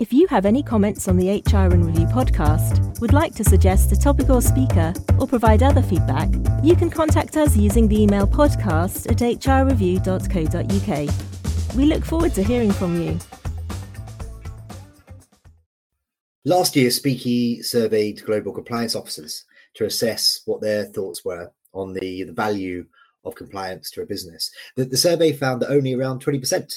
If 0.00 0.12
you 0.12 0.26
have 0.26 0.44
any 0.44 0.64
comments 0.64 1.06
on 1.06 1.16
the 1.16 1.30
HR 1.30 1.72
in 1.72 1.84
Review 1.84 2.06
podcast, 2.06 3.00
would 3.00 3.12
like 3.12 3.32
to 3.36 3.44
suggest 3.44 3.92
a 3.92 3.96
topic 3.96 4.28
or 4.28 4.42
speaker, 4.42 4.92
or 5.20 5.28
provide 5.28 5.62
other 5.62 5.82
feedback, 5.82 6.28
you 6.64 6.74
can 6.74 6.90
contact 6.90 7.36
us 7.36 7.56
using 7.56 7.86
the 7.86 8.02
email 8.02 8.26
podcast 8.26 9.08
at 9.08 9.18
hrreview.co.uk. 9.18 11.33
We 11.76 11.86
look 11.86 12.04
forward 12.04 12.34
to 12.34 12.42
hearing 12.44 12.70
from 12.70 13.02
you. 13.02 13.18
Last 16.44 16.76
year, 16.76 16.88
Speeki 16.88 17.64
surveyed 17.64 18.24
global 18.24 18.52
compliance 18.52 18.94
officers 18.94 19.44
to 19.74 19.86
assess 19.86 20.42
what 20.44 20.60
their 20.60 20.84
thoughts 20.84 21.24
were 21.24 21.50
on 21.72 21.92
the, 21.92 22.22
the 22.22 22.32
value 22.32 22.86
of 23.24 23.34
compliance 23.34 23.90
to 23.90 24.02
a 24.02 24.06
business. 24.06 24.52
The, 24.76 24.84
the 24.84 24.96
survey 24.96 25.32
found 25.32 25.62
that 25.62 25.70
only 25.70 25.94
around 25.94 26.24
20% 26.24 26.72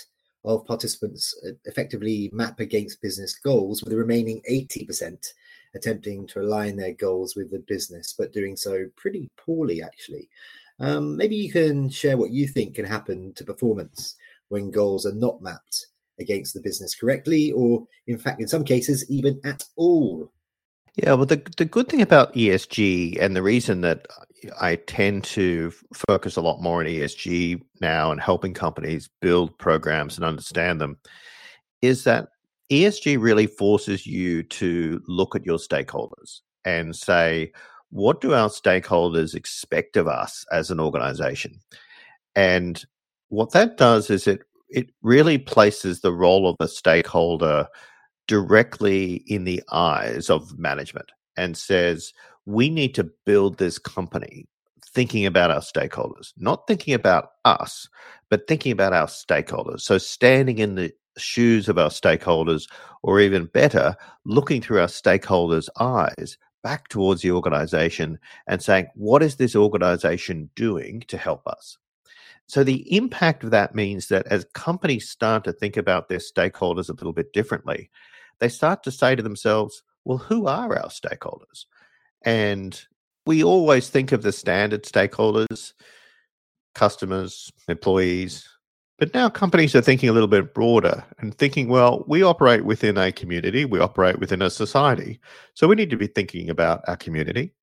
of 0.45 0.65
participants 0.65 1.35
uh, 1.45 1.51
effectively 1.65 2.31
map 2.33 2.59
against 2.59 3.01
business 3.01 3.37
goals, 3.37 3.83
with 3.83 3.91
the 3.91 3.99
remaining 3.99 4.41
80% 4.49 5.27
attempting 5.75 6.25
to 6.27 6.41
align 6.41 6.75
their 6.75 6.93
goals 6.93 7.35
with 7.35 7.51
the 7.51 7.59
business, 7.67 8.15
but 8.17 8.33
doing 8.33 8.55
so 8.55 8.87
pretty 8.95 9.29
poorly, 9.37 9.83
actually. 9.83 10.27
Um, 10.79 11.17
maybe 11.17 11.35
you 11.35 11.51
can 11.51 11.89
share 11.89 12.17
what 12.17 12.31
you 12.31 12.47
think 12.47 12.75
can 12.75 12.85
happen 12.85 13.33
to 13.33 13.43
performance 13.43 14.15
when 14.49 14.71
goals 14.71 15.05
are 15.05 15.15
not 15.15 15.41
mapped 15.41 15.87
against 16.19 16.53
the 16.53 16.61
business 16.61 16.95
correctly, 16.95 17.51
or 17.51 17.85
in 18.07 18.17
fact, 18.17 18.41
in 18.41 18.47
some 18.47 18.63
cases, 18.63 19.05
even 19.09 19.39
at 19.43 19.63
all. 19.75 20.31
Yeah, 20.95 21.13
well, 21.13 21.27
the 21.27 21.41
the 21.57 21.65
good 21.65 21.89
thing 21.89 22.01
about 22.01 22.33
ESG 22.33 23.21
and 23.21 23.35
the 23.35 23.43
reason 23.43 23.81
that 23.81 24.07
I 24.59 24.75
tend 24.75 25.23
to 25.25 25.71
focus 26.07 26.35
a 26.35 26.41
lot 26.41 26.61
more 26.61 26.79
on 26.79 26.87
ESG 26.87 27.61
now 27.81 28.11
and 28.11 28.19
helping 28.19 28.53
companies 28.53 29.09
build 29.21 29.57
programs 29.57 30.15
and 30.17 30.25
understand 30.25 30.81
them 30.81 30.97
is 31.81 32.03
that 32.05 32.29
ESG 32.71 33.19
really 33.21 33.47
forces 33.47 34.05
you 34.05 34.43
to 34.43 35.01
look 35.07 35.35
at 35.35 35.45
your 35.45 35.57
stakeholders 35.57 36.41
and 36.65 36.95
say, 36.95 37.51
what 37.89 38.19
do 38.19 38.33
our 38.33 38.49
stakeholders 38.49 39.35
expect 39.35 39.95
of 39.95 40.07
us 40.07 40.45
as 40.51 40.69
an 40.69 40.79
organization? 40.79 41.59
And 42.35 42.83
what 43.29 43.51
that 43.51 43.77
does 43.77 44.09
is 44.09 44.27
it 44.27 44.41
it 44.69 44.89
really 45.01 45.37
places 45.37 46.01
the 46.01 46.13
role 46.13 46.47
of 46.49 46.55
the 46.59 46.67
stakeholder 46.67 47.67
directly 48.27 49.23
in 49.27 49.45
the 49.45 49.63
eyes 49.71 50.29
of 50.29 50.57
management 50.59 51.11
and 51.37 51.55
says, 51.55 52.13
we 52.45 52.69
need 52.69 52.93
to 52.95 53.09
build 53.25 53.57
this 53.57 53.79
company 53.79 54.45
thinking 54.85 55.25
about 55.25 55.51
our 55.51 55.61
stakeholders, 55.61 56.33
not 56.37 56.67
thinking 56.67 56.93
about 56.93 57.29
us, 57.45 57.87
but 58.29 58.47
thinking 58.47 58.71
about 58.71 58.93
our 58.93 59.07
stakeholders. 59.07 59.81
So 59.81 59.97
standing 59.97 60.59
in 60.59 60.75
the 60.75 60.91
shoes 61.17 61.69
of 61.69 61.77
our 61.77 61.89
stakeholders, 61.89 62.69
or 63.03 63.19
even 63.19 63.45
better, 63.45 63.95
looking 64.25 64.61
through 64.61 64.81
our 64.81 64.87
stakeholders' 64.87 65.69
eyes 65.79 66.37
back 66.63 66.87
towards 66.89 67.21
the 67.21 67.31
organization 67.31 68.19
and 68.47 68.61
saying, 68.61 68.87
what 68.95 69.23
is 69.23 69.35
this 69.35 69.55
organization 69.55 70.49
doing 70.55 71.03
to 71.07 71.17
help 71.17 71.47
us? 71.47 71.77
So 72.47 72.63
the 72.63 72.95
impact 72.95 73.43
of 73.43 73.51
that 73.51 73.75
means 73.75 74.07
that 74.07 74.25
as 74.27 74.45
companies 74.53 75.09
start 75.09 75.43
to 75.43 75.51
think 75.51 75.75
about 75.75 76.07
their 76.07 76.19
stakeholders 76.19 76.89
a 76.89 76.93
little 76.93 77.13
bit 77.13 77.33
differently, 77.33 77.89
they 78.39 78.49
start 78.49 78.83
to 78.83 78.91
say 78.91 79.15
to 79.15 79.23
themselves, 79.23 79.83
well, 80.05 80.17
who 80.17 80.47
are 80.47 80.77
our 80.77 80.87
stakeholders? 80.87 81.65
And 82.23 82.81
we 83.25 83.43
always 83.43 83.89
think 83.89 84.13
of 84.13 84.23
the 84.23 84.31
standard 84.31 84.83
stakeholders, 84.83 85.73
customers, 86.73 87.51
employees. 87.67 88.47
But 88.97 89.13
now 89.13 89.29
companies 89.29 89.75
are 89.75 89.81
thinking 89.81 90.07
a 90.07 90.13
little 90.13 90.29
bit 90.29 90.53
broader 90.53 91.03
and 91.19 91.37
thinking, 91.37 91.67
well, 91.67 92.05
we 92.07 92.23
operate 92.23 92.63
within 92.63 92.97
a 92.97 93.11
community, 93.11 93.65
we 93.65 93.79
operate 93.79 94.19
within 94.19 94.41
a 94.41 94.49
society. 94.49 95.19
So 95.53 95.67
we 95.67 95.75
need 95.75 95.89
to 95.89 95.97
be 95.97 96.07
thinking 96.07 96.49
about 96.49 96.81
our 96.87 96.95
community, 96.95 97.53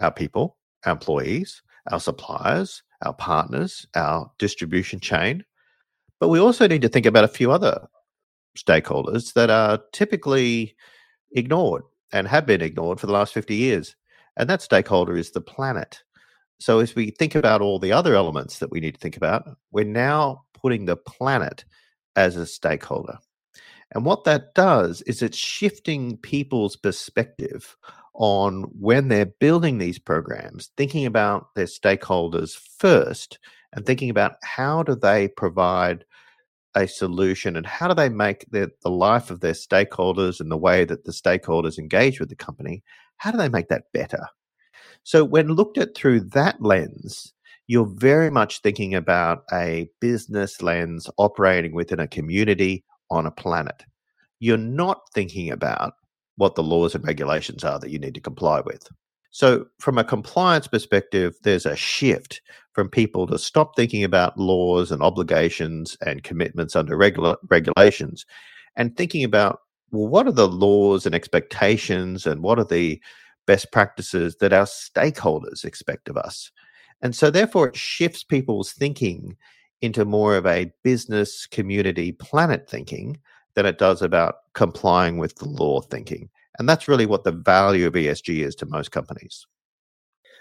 our 0.00 0.12
people, 0.12 0.56
our 0.86 0.92
employees, 0.92 1.60
our 1.90 2.00
suppliers, 2.00 2.82
our 3.04 3.14
partners, 3.14 3.86
our 3.94 4.30
distribution 4.38 5.00
chain. 5.00 5.44
But 6.18 6.28
we 6.28 6.38
also 6.38 6.66
need 6.66 6.82
to 6.82 6.88
think 6.88 7.06
about 7.06 7.24
a 7.24 7.28
few 7.28 7.50
other 7.50 7.88
stakeholders 8.56 9.32
that 9.34 9.50
are 9.50 9.80
typically 9.92 10.76
ignored 11.32 11.82
and 12.12 12.26
have 12.26 12.46
been 12.46 12.60
ignored 12.60 13.00
for 13.00 13.06
the 13.06 13.12
last 13.12 13.32
50 13.32 13.54
years. 13.54 13.96
And 14.36 14.48
that 14.50 14.62
stakeholder 14.62 15.16
is 15.16 15.30
the 15.30 15.40
planet. 15.40 16.02
So, 16.58 16.80
as 16.80 16.94
we 16.94 17.10
think 17.10 17.34
about 17.34 17.62
all 17.62 17.78
the 17.78 17.92
other 17.92 18.14
elements 18.14 18.58
that 18.58 18.70
we 18.70 18.80
need 18.80 18.94
to 18.94 19.00
think 19.00 19.16
about, 19.16 19.48
we're 19.72 19.84
now 19.84 20.44
putting 20.52 20.84
the 20.84 20.96
planet 20.96 21.64
as 22.16 22.36
a 22.36 22.46
stakeholder. 22.46 23.18
And 23.92 24.04
what 24.04 24.24
that 24.24 24.54
does 24.54 25.02
is 25.02 25.22
it's 25.22 25.38
shifting 25.38 26.16
people's 26.18 26.76
perspective 26.76 27.76
on 28.14 28.62
when 28.78 29.08
they're 29.08 29.26
building 29.26 29.78
these 29.78 29.98
programs, 29.98 30.70
thinking 30.76 31.06
about 31.06 31.54
their 31.54 31.66
stakeholders 31.66 32.58
first 32.78 33.38
and 33.72 33.86
thinking 33.86 34.10
about 34.10 34.36
how 34.42 34.82
do 34.82 34.94
they 34.94 35.28
provide 35.28 36.04
a 36.74 36.86
solution 36.86 37.56
and 37.56 37.66
how 37.66 37.88
do 37.88 37.94
they 37.94 38.08
make 38.08 38.46
the, 38.50 38.70
the 38.82 38.90
life 38.90 39.30
of 39.30 39.40
their 39.40 39.52
stakeholders 39.52 40.40
and 40.40 40.50
the 40.50 40.56
way 40.56 40.84
that 40.84 41.04
the 41.04 41.12
stakeholders 41.12 41.78
engage 41.78 42.20
with 42.20 42.28
the 42.28 42.36
company, 42.36 42.82
how 43.16 43.30
do 43.30 43.38
they 43.38 43.48
make 43.48 43.68
that 43.68 43.84
better? 43.92 44.26
So, 45.02 45.24
when 45.24 45.48
looked 45.48 45.78
at 45.78 45.94
through 45.94 46.20
that 46.30 46.60
lens, 46.60 47.32
you're 47.66 47.86
very 47.86 48.30
much 48.30 48.60
thinking 48.60 48.94
about 48.94 49.44
a 49.52 49.88
business 50.00 50.62
lens 50.62 51.08
operating 51.18 51.72
within 51.72 52.00
a 52.00 52.08
community 52.08 52.84
on 53.10 53.26
a 53.26 53.30
planet. 53.30 53.84
You're 54.40 54.56
not 54.56 55.02
thinking 55.14 55.50
about 55.50 55.94
what 56.40 56.54
the 56.54 56.62
laws 56.62 56.94
and 56.94 57.06
regulations 57.06 57.62
are 57.64 57.78
that 57.78 57.90
you 57.90 57.98
need 57.98 58.14
to 58.14 58.20
comply 58.20 58.60
with. 58.60 58.88
So, 59.30 59.66
from 59.78 59.98
a 59.98 60.04
compliance 60.04 60.66
perspective, 60.66 61.36
there's 61.42 61.66
a 61.66 61.76
shift 61.76 62.40
from 62.72 62.88
people 62.88 63.26
to 63.26 63.38
stop 63.38 63.76
thinking 63.76 64.02
about 64.02 64.38
laws 64.38 64.90
and 64.90 65.02
obligations 65.02 65.98
and 66.04 66.24
commitments 66.24 66.74
under 66.74 66.96
regula- 66.96 67.36
regulations 67.50 68.24
and 68.74 68.96
thinking 68.96 69.22
about, 69.22 69.60
well, 69.90 70.08
what 70.08 70.26
are 70.26 70.32
the 70.32 70.48
laws 70.48 71.04
and 71.04 71.14
expectations 71.14 72.26
and 72.26 72.42
what 72.42 72.58
are 72.58 72.64
the 72.64 73.00
best 73.46 73.70
practices 73.70 74.36
that 74.40 74.54
our 74.54 74.64
stakeholders 74.64 75.64
expect 75.64 76.08
of 76.08 76.16
us? 76.16 76.50
And 77.02 77.14
so, 77.14 77.30
therefore, 77.30 77.68
it 77.68 77.76
shifts 77.76 78.24
people's 78.24 78.72
thinking 78.72 79.36
into 79.82 80.06
more 80.06 80.36
of 80.36 80.46
a 80.46 80.72
business, 80.82 81.46
community, 81.46 82.12
planet 82.12 82.68
thinking 82.68 83.18
than 83.54 83.66
it 83.66 83.78
does 83.78 84.02
about 84.02 84.36
complying 84.54 85.18
with 85.18 85.36
the 85.36 85.48
law 85.48 85.80
thinking. 85.80 86.28
And 86.58 86.68
that's 86.68 86.88
really 86.88 87.06
what 87.06 87.24
the 87.24 87.32
value 87.32 87.86
of 87.86 87.94
ESG 87.94 88.44
is 88.44 88.54
to 88.56 88.66
most 88.66 88.90
companies. 88.92 89.46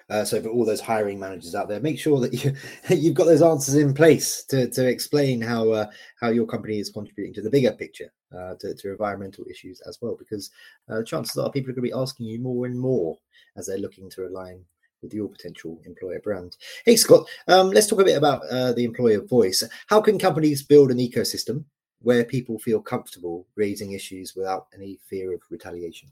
Uh, 0.10 0.26
so 0.26 0.42
for 0.42 0.50
all 0.50 0.66
those 0.66 0.82
hiring 0.82 1.20
managers 1.20 1.54
out 1.54 1.70
there, 1.70 1.80
make 1.80 2.00
sure 2.00 2.20
that 2.20 2.34
you 2.34 2.54
you've 2.96 3.14
got 3.14 3.26
those 3.26 3.44
answers 3.44 3.76
in 3.76 3.94
place 3.94 4.44
to, 4.46 4.70
to 4.72 4.88
explain 4.88 5.40
how 5.40 5.70
uh, 5.72 5.86
how 6.20 6.30
your 6.30 6.48
company 6.48 6.80
is 6.80 6.90
contributing 6.90 7.34
to 7.34 7.42
the 7.42 7.50
bigger 7.50 7.72
picture, 7.72 8.12
uh, 8.36 8.56
to, 8.60 8.74
to, 8.74 8.92
environmental 8.92 9.46
issues 9.50 9.82
as 9.88 10.00
well. 10.02 10.16
Because 10.18 10.50
uh, 10.90 11.04
chances 11.04 11.38
are 11.38 11.52
people 11.52 11.70
are 11.70 11.74
going 11.74 11.88
to 11.88 11.94
be 11.94 12.02
asking 12.02 12.26
you 12.26 12.40
more 12.40 12.66
and 12.66 12.80
more 12.80 13.18
as 13.56 13.68
they're 13.68 13.78
looking 13.78 14.10
to 14.12 14.26
align 14.26 14.66
with 15.02 15.14
your 15.14 15.30
potential 15.30 15.80
employer 15.86 16.20
brand. 16.20 16.58
Hey 16.86 16.96
Scott, 16.96 17.28
um, 17.48 17.70
let's 17.70 17.88
talk 17.88 18.02
a 18.02 18.06
bit 18.06 18.18
about 18.18 18.42
uh, 18.50 18.74
the 18.74 18.84
employer 18.84 19.22
voice. 19.22 19.64
How 19.88 20.02
can 20.02 20.18
companies 20.18 20.64
build 20.64 20.92
an 20.92 20.98
ecosystem 20.98 21.66
where 22.02 22.24
people 22.24 22.60
feel 22.60 22.82
comfortable 22.82 23.48
raising 23.56 23.92
issues 23.92 24.36
without 24.36 24.68
any 24.74 25.00
fear 25.10 25.34
of 25.34 25.42
retaliation? 25.50 26.10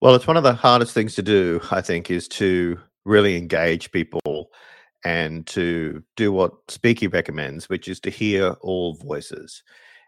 Well, 0.00 0.14
it's 0.14 0.26
one 0.26 0.36
of 0.36 0.42
the 0.42 0.54
hardest 0.54 0.92
things 0.92 1.14
to 1.16 1.22
do, 1.22 1.60
I 1.70 1.80
think, 1.80 2.10
is 2.10 2.28
to 2.28 2.78
really 3.04 3.36
engage 3.36 3.90
people 3.92 4.50
and 5.04 5.46
to 5.46 6.02
do 6.16 6.32
what 6.32 6.66
Speeki 6.68 7.12
recommends, 7.12 7.68
which 7.68 7.88
is 7.88 8.00
to 8.00 8.10
hear 8.10 8.50
all 8.60 8.94
voices. 8.94 9.62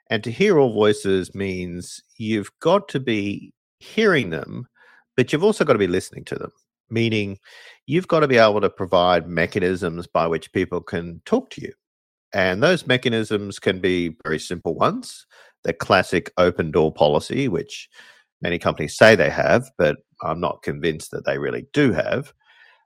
And 0.09 0.23
to 0.25 0.30
hear 0.30 0.59
all 0.59 0.73
voices 0.73 1.35
means 1.35 2.02
you've 2.16 2.50
got 2.61 2.88
to 2.88 3.00
be 3.00 3.52
hearing 3.80 4.30
them, 4.30 4.66
but 5.16 5.33
you've 5.33 5.45
also 5.45 5.64
got 5.64 5.75
to 5.75 5.78
be 5.78 5.87
listening 5.87 6.25
to 6.26 6.37
them, 6.37 6.52
meaning 6.88 7.38
you've 7.87 8.09
got 8.09 8.21
to 8.21 8.28
be 8.28 8.38
able 8.38 8.61
to 8.61 8.71
provide 8.71 9.28
mechanisms 9.28 10.06
by 10.06 10.26
which 10.26 10.52
people 10.52 10.80
can 10.80 11.21
talk 11.25 11.50
to 11.50 11.61
you 11.61 11.73
and 12.37 12.62
those 12.62 12.87
mechanisms 12.87 13.59
can 13.59 13.81
be 13.81 14.14
very 14.23 14.38
simple 14.38 14.75
ones. 14.75 15.25
The 15.64 15.73
classic 15.73 16.31
open 16.37 16.71
door 16.71 16.93
policy, 16.93 17.49
which 17.49 17.88
many 18.43 18.59
companies 18.59 18.95
say 18.95 19.14
they 19.16 19.31
have, 19.31 19.71
but 19.78 19.97
I'm 20.23 20.38
not 20.38 20.62
convinced 20.62 21.12
that 21.12 21.25
they 21.25 21.38
really 21.38 21.66
do 21.73 21.93
have. 21.93 22.35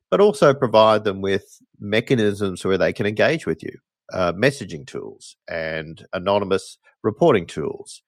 But 0.09 0.21
also 0.21 0.55
provide 0.55 1.03
them 1.03 1.21
with 1.21 1.61
mechanisms 1.81 2.65
where 2.65 2.79
they 2.79 2.93
can 2.93 3.07
engage 3.07 3.45
with 3.45 3.61
you, 3.61 3.77
uh, 4.13 4.33
messaging 4.35 4.87
tools 4.87 5.35
and 5.49 6.07
anonymous 6.13 6.79
reporting 7.03 7.47
tools, 7.47 8.03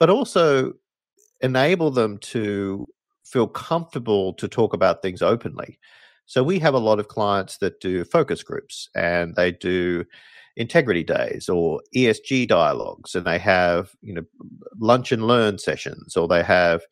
but 0.00 0.08
also 0.08 0.72
enable 1.42 1.90
them 1.90 2.16
to 2.18 2.86
feel 3.22 3.48
comfortable 3.48 4.32
to 4.32 4.48
talk 4.48 4.72
about 4.72 5.02
things 5.02 5.20
openly. 5.20 5.78
So 6.24 6.42
we 6.42 6.58
have 6.60 6.72
a 6.72 6.78
lot 6.78 7.00
of 7.00 7.08
clients 7.08 7.58
that 7.58 7.80
do 7.80 8.02
focus 8.06 8.42
groups 8.42 8.88
and 8.94 9.34
they 9.34 9.52
do 9.52 10.06
integrity 10.56 11.04
days 11.04 11.48
or 11.48 11.82
ESG 11.94 12.48
dialogues, 12.48 13.14
and 13.14 13.26
they 13.26 13.38
have 13.38 13.90
you 14.02 14.14
know 14.14 14.24
lunch 14.78 15.12
and 15.12 15.26
learn 15.26 15.58
sessions, 15.58 16.16
or 16.16 16.26
they 16.28 16.42
have 16.42 16.82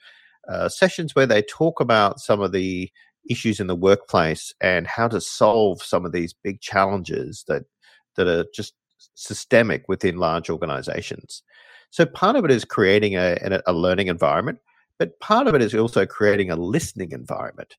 uh, 0.49 0.69
sessions 0.69 1.15
where 1.15 1.27
they 1.27 1.43
talk 1.43 1.81
about 1.81 2.21
some 2.21 2.41
of 2.41 2.53
the 2.53 2.91
issues 3.29 3.59
in 3.59 3.67
the 3.67 3.75
workplace 3.75 4.53
and 4.61 4.87
how 4.87 5.09
to 5.09 5.21
solve 5.21 5.83
some 5.83 6.05
of 6.05 6.13
these 6.13 6.35
big 6.35 6.61
challenges 6.61 7.45
that 7.49 7.65
that 8.17 8.29
are 8.29 8.45
just 8.55 8.75
systemic 9.15 9.85
within 9.89 10.17
large 10.17 10.49
organizations. 10.51 11.43
So 11.91 12.07
part 12.07 12.37
of 12.37 12.45
it 12.45 12.51
is 12.51 12.65
creating 12.65 13.17
a, 13.17 13.61
a 13.67 13.73
learning 13.73 14.09
environment, 14.09 14.59
but 14.99 15.19
part 15.21 15.47
of 15.47 15.55
it 15.55 15.63
is 15.63 15.75
also 15.75 16.07
creating 16.07 16.51
a 16.51 16.57
listening 16.57 17.13
environment. 17.13 17.77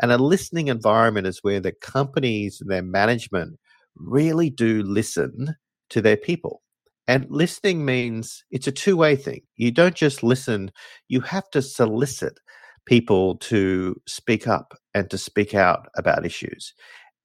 And 0.00 0.10
a 0.10 0.18
listening 0.18 0.68
environment 0.68 1.26
is 1.26 1.42
where 1.42 1.60
the 1.60 1.72
companies 1.72 2.60
and 2.60 2.70
their 2.70 2.82
management 2.82 3.58
really 3.96 4.50
do 4.50 4.82
listen 4.82 5.56
to 5.90 6.00
their 6.00 6.16
people. 6.16 6.62
And 7.06 7.26
listening 7.28 7.84
means 7.84 8.44
it's 8.50 8.66
a 8.66 8.72
two 8.72 8.96
way 8.96 9.16
thing. 9.16 9.42
You 9.56 9.70
don't 9.70 9.94
just 9.94 10.22
listen, 10.22 10.70
you 11.08 11.20
have 11.20 11.48
to 11.50 11.60
solicit 11.60 12.38
people 12.86 13.36
to 13.36 13.94
speak 14.06 14.46
up 14.46 14.74
and 14.94 15.10
to 15.10 15.18
speak 15.18 15.54
out 15.54 15.86
about 15.96 16.24
issues. 16.24 16.72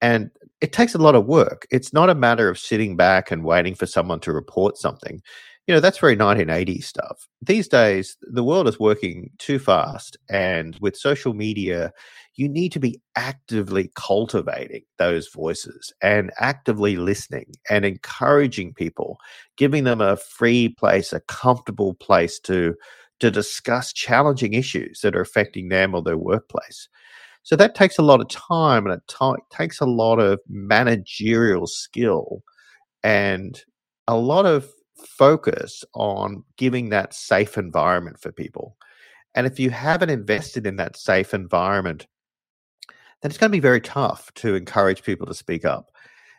And 0.02 0.30
it 0.62 0.72
takes 0.72 0.96
a 0.96 1.00
lot 1.00 1.16
of 1.16 1.26
work. 1.26 1.66
It's 1.72 1.94
not 1.94 2.10
a 2.10 2.16
matter 2.16 2.50
of 2.50 2.58
sitting 2.58 2.96
back 2.96 3.32
and 3.32 3.44
waiting 3.44 3.76
for 3.76 3.86
someone 3.86 4.20
to 4.22 4.32
report 4.32 4.78
something. 4.78 5.22
You 5.70 5.76
know, 5.76 5.82
that's 5.82 6.00
very 6.00 6.16
1980s 6.16 6.88
stuff. 6.88 7.28
These 7.44 7.68
days, 7.68 8.18
the 8.22 8.44
world 8.44 8.68
is 8.68 8.80
working 8.80 9.30
too 9.38 9.60
fast. 9.60 10.18
And 10.28 10.76
with 10.82 10.98
social 10.98 11.36
media, 11.36 11.92
you 12.34 12.50
need 12.50 12.72
to 12.72 12.80
be 12.80 13.00
actively 13.16 13.92
cultivating 13.94 14.82
those 14.98 15.28
voices 15.28 15.94
and 16.02 16.32
actively 16.40 16.96
listening 16.96 17.54
and 17.70 17.86
encouraging 17.86 18.74
people, 18.74 19.20
giving 19.58 19.84
them 19.84 20.02
a 20.02 20.18
free 20.18 20.70
place, 20.70 21.14
a 21.14 21.20
comfortable 21.20 21.94
place 21.94 22.40
to 22.46 22.74
to 23.20 23.30
discuss 23.30 23.94
challenging 23.94 24.54
issues 24.54 25.02
that 25.02 25.16
are 25.16 25.22
affecting 25.22 25.70
them 25.70 25.94
or 25.94 26.02
their 26.02 26.18
workplace. 26.18 26.90
So 27.44 27.56
that 27.58 27.76
takes 27.76 28.00
a 28.00 28.04
lot 28.04 28.22
of 28.22 28.30
time 28.30 28.88
and 28.88 28.96
it 28.96 29.04
t- 29.08 29.56
takes 29.56 29.80
a 29.82 29.86
lot 29.86 30.20
of 30.20 30.40
managerial 30.50 31.68
skill 31.68 32.44
and 33.04 33.62
a 34.08 34.18
lot 34.18 34.46
of 34.46 34.70
focus 35.06 35.84
on 35.94 36.44
giving 36.58 36.90
that 36.90 37.14
safe 37.14 37.58
environment 37.58 38.20
for 38.20 38.32
people. 38.32 38.78
And 39.36 39.46
if 39.46 39.60
you 39.60 39.70
haven't 39.70 40.10
invested 40.10 40.66
in 40.66 40.78
that 40.78 40.98
safe 40.98 41.34
environment 41.34 42.08
then 43.22 43.30
it's 43.30 43.38
going 43.38 43.52
to 43.52 43.56
be 43.56 43.62
very 43.62 43.82
tough 43.82 44.34
to 44.36 44.56
encourage 44.56 45.04
people 45.04 45.28
to 45.28 45.34
speak 45.34 45.66
up. 45.66 45.92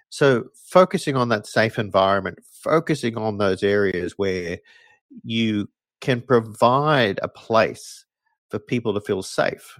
So, 0.08 0.44
focusing 0.54 1.16
on 1.16 1.28
that 1.28 1.46
safe 1.46 1.78
environment, 1.78 2.38
focusing 2.52 3.16
on 3.16 3.38
those 3.38 3.62
areas 3.62 4.14
where 4.16 4.58
you 5.22 5.68
can 6.00 6.20
provide 6.20 7.20
a 7.22 7.28
place 7.28 8.06
for 8.48 8.58
people 8.58 8.94
to 8.94 9.00
feel 9.00 9.22
safe. 9.22 9.78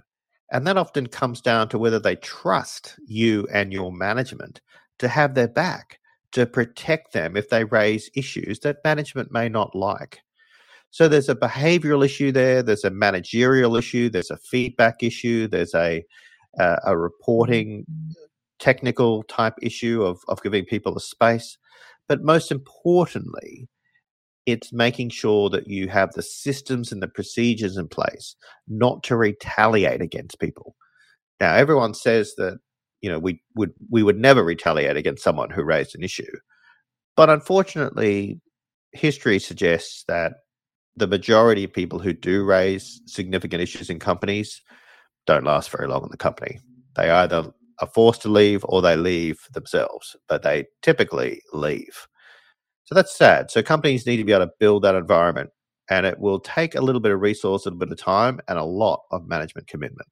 And 0.51 0.67
that 0.67 0.77
often 0.77 1.07
comes 1.07 1.41
down 1.41 1.69
to 1.69 1.79
whether 1.79 1.99
they 1.99 2.15
trust 2.17 2.97
you 3.05 3.47
and 3.51 3.73
your 3.73 3.91
management 3.91 4.61
to 4.99 5.07
have 5.07 5.33
their 5.33 5.47
back, 5.47 5.99
to 6.31 6.45
protect 6.45 7.13
them 7.13 7.35
if 7.35 7.49
they 7.49 7.63
raise 7.65 8.09
issues 8.15 8.59
that 8.59 8.77
management 8.83 9.31
may 9.31 9.49
not 9.49 9.75
like. 9.75 10.19
So 10.89 11.07
there's 11.07 11.29
a 11.29 11.35
behavioral 11.35 12.03
issue 12.03 12.31
there, 12.31 12.61
there's 12.61 12.83
a 12.83 12.89
managerial 12.89 13.75
issue, 13.75 14.09
there's 14.09 14.31
a 14.31 14.37
feedback 14.37 15.03
issue, 15.03 15.47
there's 15.47 15.73
a 15.73 16.03
uh, 16.59 16.77
a 16.85 16.97
reporting 16.97 17.85
technical 18.59 19.23
type 19.23 19.55
issue 19.61 20.03
of, 20.03 20.19
of 20.27 20.43
giving 20.43 20.65
people 20.65 20.95
a 20.95 20.99
space. 20.99 21.57
But 22.07 22.23
most 22.23 22.51
importantly, 22.51 23.69
it's 24.45 24.73
making 24.73 25.09
sure 25.09 25.49
that 25.49 25.67
you 25.67 25.87
have 25.87 26.11
the 26.11 26.21
systems 26.21 26.91
and 26.91 27.01
the 27.01 27.07
procedures 27.07 27.77
in 27.77 27.87
place 27.87 28.35
not 28.67 29.03
to 29.03 29.15
retaliate 29.15 30.01
against 30.01 30.39
people. 30.39 30.75
Now, 31.39 31.55
everyone 31.55 31.93
says 31.93 32.33
that 32.35 32.59
you 33.01 33.09
know 33.09 33.19
we 33.19 33.41
would 33.55 33.73
we 33.89 34.03
would 34.03 34.17
never 34.19 34.43
retaliate 34.43 34.97
against 34.97 35.23
someone 35.23 35.49
who 35.49 35.63
raised 35.63 35.95
an 35.95 36.03
issue, 36.03 36.31
but 37.15 37.29
unfortunately, 37.29 38.39
history 38.93 39.39
suggests 39.39 40.03
that 40.07 40.33
the 40.95 41.07
majority 41.07 41.63
of 41.63 41.73
people 41.73 41.99
who 41.99 42.13
do 42.13 42.43
raise 42.43 43.01
significant 43.05 43.61
issues 43.61 43.89
in 43.89 43.99
companies 43.99 44.61
don't 45.25 45.45
last 45.45 45.69
very 45.69 45.87
long 45.87 46.03
in 46.03 46.09
the 46.11 46.17
company. 46.17 46.59
They 46.95 47.09
either 47.09 47.51
are 47.79 47.87
forced 47.87 48.21
to 48.23 48.29
leave 48.29 48.65
or 48.65 48.81
they 48.81 48.95
leave 48.95 49.39
themselves, 49.53 50.15
but 50.27 50.43
they 50.43 50.65
typically 50.81 51.41
leave. 51.53 52.07
So 52.85 52.95
that's 52.95 53.15
sad. 53.15 53.49
So 53.49 53.63
companies 53.63 54.05
need 54.05 54.17
to 54.17 54.23
be 54.23 54.33
able 54.33 54.47
to 54.47 54.51
build 54.59 54.83
that 54.83 54.95
environment, 54.95 55.49
and 55.89 56.05
it 56.05 56.19
will 56.19 56.39
take 56.39 56.75
a 56.75 56.81
little 56.81 57.01
bit 57.01 57.11
of 57.11 57.21
resource, 57.21 57.65
a 57.65 57.69
little 57.69 57.79
bit 57.79 57.91
of 57.91 57.97
time, 57.97 58.39
and 58.47 58.59
a 58.59 58.63
lot 58.63 59.01
of 59.11 59.27
management 59.27 59.67
commitment. 59.67 60.07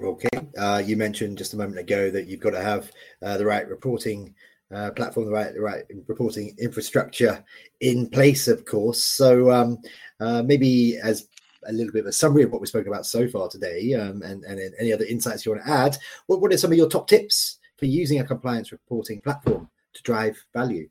Okay. 0.00 0.28
Uh, 0.56 0.82
you 0.84 0.96
mentioned 0.96 1.38
just 1.38 1.54
a 1.54 1.56
moment 1.56 1.78
ago 1.78 2.10
that 2.10 2.28
you've 2.28 2.40
got 2.40 2.50
to 2.50 2.60
have 2.60 2.92
uh, 3.22 3.36
the 3.36 3.44
right 3.44 3.68
reporting 3.68 4.34
uh, 4.72 4.90
platform, 4.92 5.26
the 5.26 5.32
right, 5.32 5.54
the 5.54 5.60
right 5.60 5.84
reporting 6.06 6.54
infrastructure 6.58 7.42
in 7.80 8.08
place, 8.08 8.48
of 8.48 8.64
course. 8.64 9.02
So 9.02 9.50
um, 9.50 9.78
uh, 10.20 10.42
maybe 10.42 10.98
as 11.02 11.28
a 11.66 11.72
little 11.72 11.92
bit 11.92 12.00
of 12.00 12.06
a 12.06 12.12
summary 12.12 12.44
of 12.44 12.52
what 12.52 12.60
we 12.60 12.66
spoke 12.66 12.86
about 12.86 13.06
so 13.06 13.26
far 13.28 13.48
today, 13.48 13.94
um, 13.94 14.22
and, 14.22 14.44
and 14.44 14.72
any 14.78 14.92
other 14.92 15.04
insights 15.04 15.44
you 15.44 15.52
want 15.52 15.64
to 15.64 15.70
add, 15.70 15.96
what, 16.26 16.40
what 16.40 16.52
are 16.52 16.58
some 16.58 16.70
of 16.70 16.78
your 16.78 16.88
top 16.88 17.08
tips 17.08 17.58
for 17.76 17.86
using 17.86 18.20
a 18.20 18.24
compliance 18.24 18.70
reporting 18.70 19.20
platform 19.20 19.68
to 19.94 20.02
drive 20.02 20.38
value? 20.52 20.88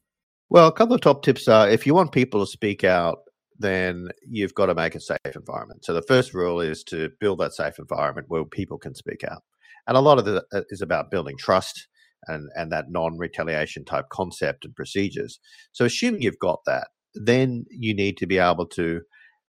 Well, 0.50 0.68
a 0.68 0.72
couple 0.72 0.96
of 0.96 1.02
top 1.02 1.24
tips 1.24 1.48
are 1.48 1.70
if 1.70 1.86
you 1.86 1.94
want 1.94 2.12
people 2.12 2.46
to 2.46 2.52
speak 2.52 2.84
out 2.84 3.20
then 3.60 4.10
you've 4.30 4.54
got 4.54 4.68
to 4.68 4.76
make 4.76 4.96
a 4.96 5.00
safe 5.00 5.18
environment. 5.36 5.86
So 5.86 5.94
the 5.94 6.02
first 6.02 6.34
rule 6.34 6.62
is 6.62 6.84
to 6.86 7.10
build 7.20 7.40
that 7.40 7.54
safe 7.54 7.80
environment 7.80 8.28
where 8.30 8.46
people 8.46 8.78
can 8.78 8.96
speak 8.96 9.24
out. 9.24 9.44
And 9.88 9.96
a 9.98 10.02
lot 10.02 10.20
of 10.20 10.28
it 10.28 10.44
uh, 10.54 10.62
about 10.82 11.12
building 11.12 11.38
trust 11.38 11.88
and, 12.28 12.50
and 12.56 12.72
that 12.72 12.86
non 12.90 13.18
retaliation 13.18 13.86
type 13.86 14.10
concept 14.12 14.66
and 14.66 14.76
procedures. 14.76 15.40
So, 15.72 15.86
assuming 15.86 16.22
you've 16.22 16.40
got 16.40 16.60
that, 16.66 16.88
then 17.16 17.66
you 17.70 17.94
need 17.94 18.18
to 18.18 18.28
be 18.28 18.38
able 18.38 18.66
to 18.68 19.02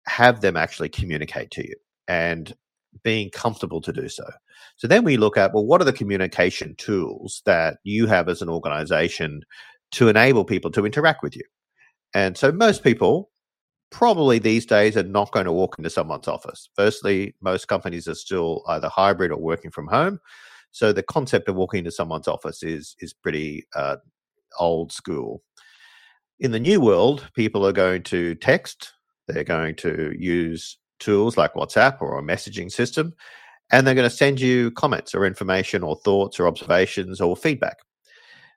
have 0.07 0.41
them 0.41 0.57
actually 0.57 0.89
communicate 0.89 1.51
to 1.51 1.63
you 1.63 1.75
and 2.07 2.53
being 3.03 3.29
comfortable 3.29 3.81
to 3.81 3.93
do 3.93 4.09
so. 4.09 4.25
So, 4.77 4.87
then 4.87 5.03
we 5.03 5.17
look 5.17 5.37
at 5.37 5.53
well, 5.53 5.65
what 5.65 5.81
are 5.81 5.85
the 5.85 5.93
communication 5.93 6.75
tools 6.77 7.41
that 7.45 7.77
you 7.83 8.07
have 8.07 8.27
as 8.27 8.41
an 8.41 8.49
organization 8.49 9.41
to 9.91 10.07
enable 10.07 10.45
people 10.45 10.71
to 10.71 10.85
interact 10.85 11.21
with 11.21 11.35
you? 11.35 11.43
And 12.15 12.37
so, 12.37 12.51
most 12.51 12.83
people 12.83 13.29
probably 13.93 14.39
these 14.39 14.65
days 14.65 14.97
are 14.97 15.03
not 15.03 15.32
going 15.32 15.45
to 15.45 15.51
walk 15.51 15.75
into 15.77 15.89
someone's 15.89 16.27
office. 16.27 16.67
Firstly, 16.75 17.36
most 17.41 17.67
companies 17.67 18.08
are 18.08 18.15
still 18.15 18.63
either 18.67 18.89
hybrid 18.89 19.32
or 19.32 19.38
working 19.38 19.71
from 19.71 19.88
home. 19.88 20.19
So 20.71 20.91
the 20.91 21.03
concept 21.03 21.47
of 21.47 21.56
walking 21.56 21.79
into 21.79 21.91
someone's 21.91 22.27
office 22.27 22.63
is 22.63 22.95
is 22.99 23.13
pretty 23.13 23.65
uh, 23.75 23.97
old 24.60 24.91
school. 24.91 25.43
In 26.39 26.51
the 26.51 26.60
new 26.60 26.82
world, 26.82 27.29
people 27.36 27.65
are 27.65 27.71
going 27.71 28.01
to 28.03 28.34
text. 28.36 28.91
They're 29.27 29.43
going 29.43 29.75
to 29.75 30.13
use 30.17 30.77
tools 30.99 31.38
like 31.38 31.53
WhatsApp 31.53 32.01
or 32.01 32.17
a 32.17 32.23
messaging 32.23 32.71
system, 32.71 33.13
and 33.71 33.86
they're 33.86 33.95
going 33.95 34.10
to 34.10 34.15
send 34.15 34.41
you 34.41 34.71
comments 34.71 35.13
or 35.13 35.25
information 35.25 35.84
or 35.84 35.95
thoughts 35.97 36.39
or 36.39 36.47
observations 36.47 37.21
or 37.21 37.38
feedback. 37.38 37.77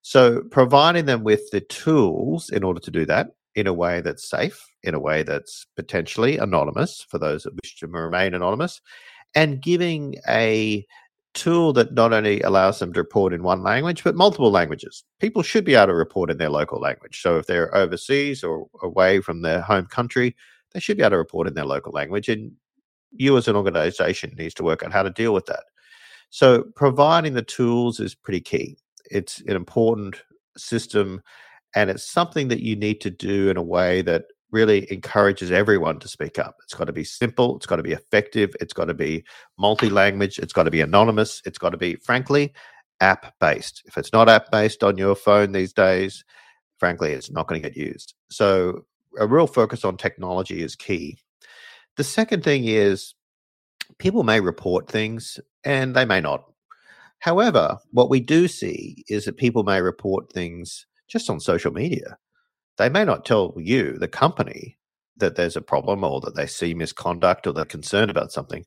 So, 0.00 0.42
providing 0.50 1.04
them 1.04 1.24
with 1.24 1.50
the 1.50 1.60
tools 1.60 2.48
in 2.48 2.64
order 2.64 2.80
to 2.80 2.90
do 2.90 3.04
that 3.06 3.32
in 3.54 3.66
a 3.66 3.74
way 3.74 4.00
that's 4.00 4.28
safe, 4.28 4.64
in 4.86 4.94
a 4.94 5.00
way 5.00 5.22
that's 5.22 5.66
potentially 5.76 6.38
anonymous 6.38 7.04
for 7.08 7.18
those 7.18 7.42
that 7.42 7.54
wish 7.62 7.76
to 7.76 7.86
remain 7.86 8.34
anonymous, 8.34 8.80
and 9.34 9.60
giving 9.60 10.14
a 10.28 10.86
tool 11.34 11.72
that 11.74 11.92
not 11.92 12.12
only 12.14 12.40
allows 12.40 12.78
them 12.78 12.92
to 12.94 13.00
report 13.00 13.32
in 13.34 13.42
one 13.42 13.62
language, 13.62 14.02
but 14.02 14.14
multiple 14.14 14.50
languages. 14.50 15.04
People 15.20 15.42
should 15.42 15.64
be 15.64 15.74
able 15.74 15.88
to 15.88 15.94
report 15.94 16.30
in 16.30 16.38
their 16.38 16.48
local 16.48 16.80
language. 16.80 17.20
So 17.20 17.36
if 17.36 17.46
they're 17.46 17.74
overseas 17.76 18.42
or 18.42 18.66
away 18.82 19.20
from 19.20 19.42
their 19.42 19.60
home 19.60 19.86
country, 19.86 20.34
they 20.72 20.80
should 20.80 20.96
be 20.96 21.02
able 21.02 21.10
to 21.10 21.18
report 21.18 21.46
in 21.46 21.54
their 21.54 21.66
local 21.66 21.92
language. 21.92 22.30
And 22.30 22.52
you 23.12 23.36
as 23.36 23.48
an 23.48 23.56
organization 23.56 24.34
needs 24.36 24.54
to 24.54 24.64
work 24.64 24.82
out 24.82 24.92
how 24.92 25.02
to 25.02 25.10
deal 25.10 25.34
with 25.34 25.46
that. 25.46 25.64
So 26.30 26.64
providing 26.74 27.34
the 27.34 27.42
tools 27.42 28.00
is 28.00 28.14
pretty 28.14 28.40
key. 28.40 28.78
It's 29.10 29.40
an 29.42 29.56
important 29.56 30.22
system 30.56 31.22
and 31.74 31.90
it's 31.90 32.10
something 32.10 32.48
that 32.48 32.62
you 32.62 32.74
need 32.76 33.00
to 33.02 33.10
do 33.10 33.50
in 33.50 33.56
a 33.56 33.62
way 33.62 34.02
that 34.02 34.24
really 34.50 34.90
encourages 34.92 35.50
everyone 35.50 35.98
to 36.00 36.08
speak 36.08 36.38
up. 36.38 36.56
It's 36.62 36.74
got 36.74 36.84
to 36.84 36.92
be 36.92 37.04
simple, 37.04 37.56
it's 37.56 37.66
got 37.66 37.76
to 37.76 37.82
be 37.82 37.92
effective, 37.92 38.54
it's 38.60 38.72
got 38.72 38.86
to 38.86 38.94
be 38.94 39.24
multi 39.58 39.90
language, 39.90 40.38
it's 40.38 40.52
got 40.52 40.64
to 40.64 40.70
be 40.70 40.80
anonymous, 40.80 41.42
it's 41.44 41.58
got 41.58 41.70
to 41.70 41.76
be, 41.76 41.96
frankly, 41.96 42.52
app 43.00 43.34
based. 43.40 43.82
If 43.86 43.98
it's 43.98 44.12
not 44.12 44.28
app 44.28 44.50
based 44.50 44.82
on 44.82 44.98
your 44.98 45.14
phone 45.14 45.52
these 45.52 45.72
days, 45.72 46.24
frankly, 46.78 47.12
it's 47.12 47.30
not 47.30 47.48
going 47.48 47.60
to 47.60 47.68
get 47.68 47.76
used. 47.76 48.14
So, 48.30 48.84
a 49.18 49.26
real 49.26 49.46
focus 49.46 49.84
on 49.84 49.96
technology 49.96 50.62
is 50.62 50.76
key. 50.76 51.18
The 51.96 52.04
second 52.04 52.44
thing 52.44 52.64
is 52.66 53.14
people 53.98 54.22
may 54.22 54.40
report 54.40 54.88
things 54.88 55.40
and 55.64 55.96
they 55.96 56.04
may 56.04 56.20
not. 56.20 56.44
However, 57.20 57.78
what 57.92 58.10
we 58.10 58.20
do 58.20 58.46
see 58.46 59.04
is 59.08 59.24
that 59.24 59.38
people 59.38 59.64
may 59.64 59.80
report 59.80 60.30
things 60.32 60.86
just 61.08 61.30
on 61.30 61.40
social 61.40 61.72
media. 61.72 62.18
They 62.78 62.88
may 62.88 63.04
not 63.04 63.24
tell 63.24 63.54
you, 63.56 63.98
the 63.98 64.08
company, 64.08 64.76
that 65.18 65.36
there's 65.36 65.56
a 65.56 65.62
problem 65.62 66.04
or 66.04 66.20
that 66.20 66.34
they 66.34 66.46
see 66.46 66.74
misconduct 66.74 67.46
or 67.46 67.52
they're 67.52 67.64
concerned 67.64 68.10
about 68.10 68.32
something, 68.32 68.64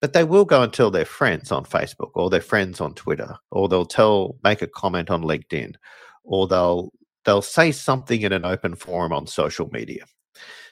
but 0.00 0.12
they 0.12 0.24
will 0.24 0.44
go 0.44 0.62
and 0.62 0.72
tell 0.72 0.90
their 0.90 1.06
friends 1.06 1.50
on 1.50 1.64
Facebook 1.64 2.10
or 2.14 2.28
their 2.28 2.40
friends 2.40 2.80
on 2.80 2.94
Twitter, 2.94 3.36
or 3.50 3.68
they'll 3.68 3.86
tell, 3.86 4.36
make 4.44 4.60
a 4.60 4.66
comment 4.66 5.10
on 5.10 5.22
LinkedIn, 5.22 5.74
or 6.24 6.46
they'll 6.46 6.92
they'll 7.24 7.42
say 7.42 7.72
something 7.72 8.22
in 8.22 8.32
an 8.32 8.44
open 8.44 8.74
forum 8.76 9.12
on 9.12 9.26
social 9.26 9.68
media. 9.72 10.04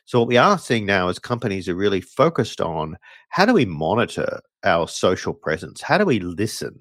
So 0.05 0.21
what 0.21 0.29
we 0.29 0.37
are 0.37 0.59
seeing 0.59 0.87
now 0.87 1.09
is 1.09 1.19
companies 1.19 1.69
are 1.69 1.75
really 1.75 2.01
focused 2.01 2.61
on 2.61 2.97
how 3.31 3.47
do 3.47 3.55
we 3.55 3.65
monitor 3.65 4.41
our 4.63 4.87
social 4.87 5.33
presence? 5.33 5.81
How 5.81 5.99
do 5.99 6.05
we 6.05 6.21
listen 6.21 6.77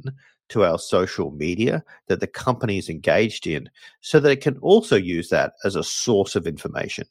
to 0.50 0.64
our 0.64 0.78
social 0.78 1.32
media 1.32 1.84
that 2.08 2.20
the 2.20 2.28
company 2.28 2.78
is 2.78 2.90
engaged 2.90 3.48
in 3.48 3.70
so 4.02 4.20
that 4.20 4.32
it 4.32 4.42
can 4.42 4.58
also 4.60 4.96
use 4.96 5.30
that 5.30 5.54
as 5.64 5.76
a 5.76 5.84
source 5.84 6.36
of 6.36 6.48
information. 6.48 7.06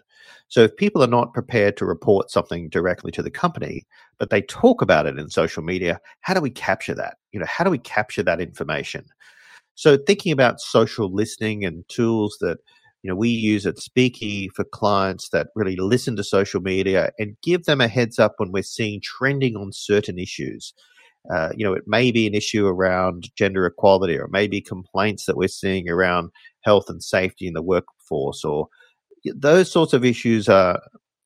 So 0.49 0.63
if 0.63 0.77
people 0.77 1.03
are 1.03 1.09
not 1.09 1.33
prepared 1.33 1.77
to 1.79 1.87
report 1.87 2.31
something 2.31 2.69
directly 2.69 3.11
to 3.13 3.23
the 3.23 3.31
company, 3.31 3.87
but 4.19 4.31
they 4.31 4.43
talk 4.43 4.83
about 4.83 5.07
it 5.07 5.19
in 5.19 5.31
social 5.31 5.63
media, 5.63 6.01
how 6.21 6.35
do 6.35 6.41
we 6.41 6.51
capture 6.51 6.95
that? 6.95 7.17
You 7.33 7.41
know, 7.41 7.47
how 7.47 7.65
do 7.65 7.71
we 7.71 7.79
capture 7.79 8.23
that 8.23 8.41
information? 8.41 9.05
So 9.75 9.97
thinking 9.97 10.33
about 10.33 10.61
social 10.61 11.13
listening 11.13 11.65
and 11.65 11.89
tools 11.89 12.37
that 12.41 12.59
you 13.03 13.09
know 13.09 13.17
we 13.17 13.31
use 13.31 13.67
at 13.67 13.77
Speeki 13.77 14.51
for 14.55 14.65
clients 14.65 15.31
that 15.31 15.49
really 15.55 15.77
listen 15.77 16.15
to 16.17 16.25
social 16.25 16.61
media 16.61 17.11
and 17.19 17.37
give 17.43 17.65
them 17.65 17.81
a 17.81 17.89
heads 17.89 18.19
up 18.19 18.35
when 18.37 18.53
we're 18.53 18.63
seeing 18.63 19.01
trending 19.01 19.57
on 19.57 19.73
certain 19.73 20.19
issues 20.19 20.73
uh, 21.31 21.51
you 21.57 21.65
know, 21.65 21.73
it 21.73 21.85
may 21.87 22.11
be 22.11 22.27
an 22.27 22.35
issue 22.35 22.67
around 22.67 23.31
gender 23.37 23.67
equality, 23.67 24.19
or 24.19 24.29
maybe 24.29 24.61
complaints 24.61 25.27
that 25.27 25.37
we're 25.37 25.49
seeing 25.49 25.89
around 25.89 26.31
health 26.63 26.87
and 26.89 27.03
safety 27.03 27.47
in 27.47 27.55
the 27.55 27.63
workforce, 27.63 28.45
or 28.45 28.69
those 29.25 29.71
sorts 29.71 29.93
of 29.93 30.05
issues 30.05 30.49
are 30.49 30.81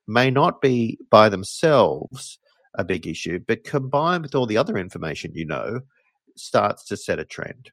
may 0.07 0.31
not 0.31 0.61
be 0.61 0.99
by 1.11 1.29
themselves 1.29 2.39
a 2.75 2.85
big 2.85 3.07
issue, 3.07 3.41
but 3.49 3.65
combined 3.65 4.23
with 4.23 4.35
all 4.35 4.47
the 4.47 4.59
other 4.59 4.77
information 4.77 5.33
you 5.35 5.47
know, 5.47 5.81
starts 6.37 6.85
to 6.85 6.97
set 6.97 7.19
a 7.19 7.25
trend. 7.25 7.71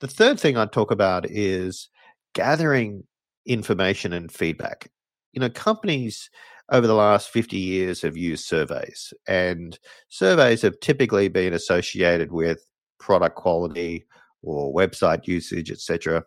The 0.00 0.08
third 0.08 0.40
thing 0.40 0.56
I'd 0.56 0.72
talk 0.72 0.90
about 0.90 1.30
is 1.30 1.88
gathering 2.34 3.04
information 3.46 4.12
and 4.12 4.32
feedback. 4.32 4.90
You 5.32 5.40
know, 5.40 5.50
companies 5.50 6.30
over 6.70 6.86
the 6.86 6.94
last 6.94 7.30
50 7.30 7.56
years 7.56 8.02
have 8.02 8.16
used 8.16 8.44
surveys, 8.46 9.12
and 9.26 9.78
surveys 10.08 10.62
have 10.62 10.78
typically 10.80 11.28
been 11.28 11.52
associated 11.52 12.32
with 12.32 12.64
product 12.98 13.36
quality 13.36 14.06
or 14.42 14.72
website 14.72 15.26
usage, 15.26 15.70
etc. 15.70 16.24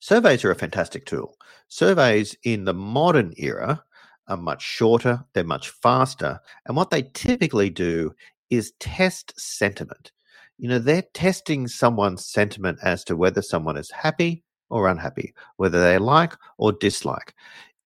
Surveys 0.00 0.44
are 0.44 0.50
a 0.50 0.56
fantastic 0.56 1.06
tool. 1.06 1.36
Surveys 1.68 2.36
in 2.42 2.64
the 2.64 2.74
modern 2.74 3.32
era 3.36 3.82
are 4.28 4.36
much 4.36 4.62
shorter, 4.62 5.22
they're 5.34 5.44
much 5.44 5.68
faster, 5.68 6.40
and 6.66 6.76
what 6.76 6.90
they 6.90 7.02
typically 7.14 7.70
do 7.70 8.12
is 8.50 8.72
test 8.80 9.38
sentiment. 9.38 10.12
You 10.58 10.68
know, 10.68 10.78
they're 10.78 11.04
testing 11.14 11.66
someone's 11.68 12.24
sentiment 12.26 12.78
as 12.82 13.04
to 13.04 13.16
whether 13.16 13.42
someone 13.42 13.76
is 13.76 13.90
happy 13.90 14.44
or 14.70 14.88
unhappy, 14.88 15.34
whether 15.56 15.80
they 15.80 15.98
like 15.98 16.34
or 16.58 16.72
dislike. 16.72 17.34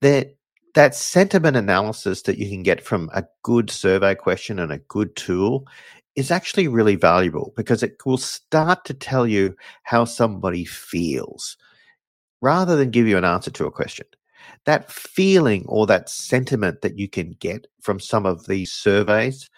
They're 0.01 0.27
that 0.75 0.95
sentiment 0.95 1.57
analysis 1.57 2.23
that 2.23 2.39
you 2.39 2.49
can 2.49 2.63
get 2.63 2.85
from 2.85 3.11
a 3.15 3.25
good 3.43 3.71
survey 3.71 4.15
question 4.15 4.59
and 4.59 4.73
a 4.73 4.79
good 4.79 5.15
tool 5.17 5.67
is 6.17 6.31
actually 6.31 6.69
really 6.69 6.97
valuable 6.97 7.53
because 7.57 7.83
it 7.83 7.97
will 8.05 8.19
start 8.19 8.85
to 8.85 8.95
tell 8.95 9.27
you 9.27 9.55
how 9.85 10.05
somebody 10.05 10.65
feels 10.65 11.57
rather 12.41 12.77
than 12.77 12.91
give 12.91 13.07
you 13.07 13.17
an 13.17 13.25
answer 13.25 13.51
to 13.51 13.67
a 13.67 13.71
question. 13.71 14.07
That 14.65 14.91
feeling 14.91 15.65
or 15.67 15.87
that 15.87 16.09
sentiment 16.09 16.83
that 16.83 16.99
you 16.99 17.09
can 17.09 17.37
get 17.39 17.67
from 17.81 18.01
some 18.01 18.27
of 18.27 18.47
these 18.47 18.73
surveys 18.73 19.49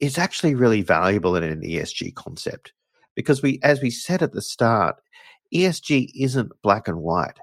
is 0.00 0.18
actually 0.18 0.54
really 0.54 0.82
valuable 0.82 1.36
in 1.36 1.44
an 1.44 1.62
ESG 1.62 2.14
concept 2.14 2.72
because 3.14 3.42
we, 3.42 3.60
as 3.62 3.80
we 3.80 3.90
said 3.90 4.22
at 4.22 4.32
the 4.32 4.42
start, 4.42 4.96
ESG 5.54 6.10
isn't 6.14 6.52
black 6.62 6.88
and 6.88 6.98
white 6.98 7.38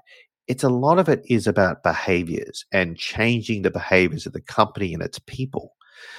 it's 0.46 0.64
a 0.64 0.68
lot 0.68 0.98
of 0.98 1.08
it 1.08 1.24
is 1.28 1.46
about 1.46 1.82
behaviors 1.82 2.64
and 2.72 2.96
changing 2.96 3.62
the 3.62 3.70
behaviors 3.70 4.26
of 4.26 4.32
the 4.32 4.40
company 4.40 4.92
and 4.92 5.02
its 5.02 5.18
people. 5.20 5.74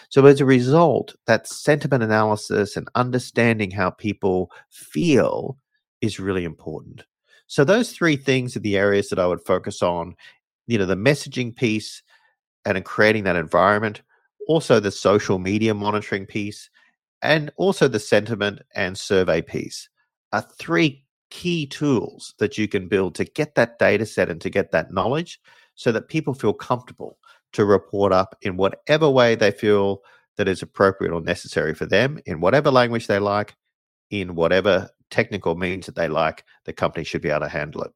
So 0.09 0.25
as 0.25 0.41
a 0.41 0.45
result, 0.45 1.15
that 1.27 1.47
sentiment 1.47 2.03
analysis 2.03 2.75
and 2.75 2.87
understanding 2.95 3.71
how 3.71 3.91
people 3.91 4.51
feel 4.69 5.57
is 6.01 6.19
really 6.19 6.43
important. 6.43 7.03
So 7.47 7.63
those 7.63 7.91
three 7.91 8.15
things 8.15 8.55
are 8.55 8.61
the 8.61 8.77
areas 8.77 9.09
that 9.09 9.19
I 9.19 9.27
would 9.27 9.45
focus 9.45 9.83
on, 9.83 10.15
you 10.67 10.77
know, 10.77 10.85
the 10.85 10.95
messaging 10.95 11.55
piece 11.55 12.01
and 12.65 12.83
creating 12.83 13.25
that 13.25 13.35
environment, 13.35 14.01
also 14.47 14.79
the 14.79 14.91
social 14.91 15.37
media 15.37 15.73
monitoring 15.73 16.25
piece 16.25 16.69
and 17.21 17.51
also 17.57 17.87
the 17.87 17.99
sentiment 17.99 18.61
and 18.75 18.97
survey 18.97 19.41
piece 19.41 19.89
are 20.31 20.45
three 20.57 21.04
key 21.35 21.67
tools 21.67 22.33
that 22.39 22.57
you 22.57 22.65
can 22.65 22.87
build 22.87 23.13
to 23.13 23.25
get 23.25 23.55
that 23.55 23.77
data 23.77 24.05
set 24.05 24.29
and 24.29 24.39
to 24.39 24.49
get 24.49 24.71
that 24.71 24.93
knowledge 24.93 25.41
so 25.75 25.91
that 25.91 26.07
people 26.07 26.33
feel 26.33 26.53
comfortable 26.53 27.17
to 27.51 27.65
report 27.65 28.13
up 28.13 28.37
in 28.41 28.55
whatever 28.55 29.09
way 29.09 29.35
they 29.35 29.51
feel 29.51 30.01
that 30.37 30.47
is 30.47 30.61
appropriate 30.61 31.11
or 31.11 31.19
necessary 31.19 31.75
for 31.75 31.85
them 31.85 32.17
in 32.25 32.39
whatever 32.39 32.71
language 32.71 33.07
they 33.07 33.19
like 33.19 33.53
in 34.11 34.33
whatever 34.33 34.89
technical 35.09 35.55
means 35.55 35.85
that 35.85 35.95
they 35.95 36.07
like 36.07 36.45
the 36.63 36.71
company 36.71 37.03
should 37.03 37.21
be 37.21 37.29
able 37.29 37.41
to 37.41 37.49
handle 37.49 37.83
it 37.83 37.91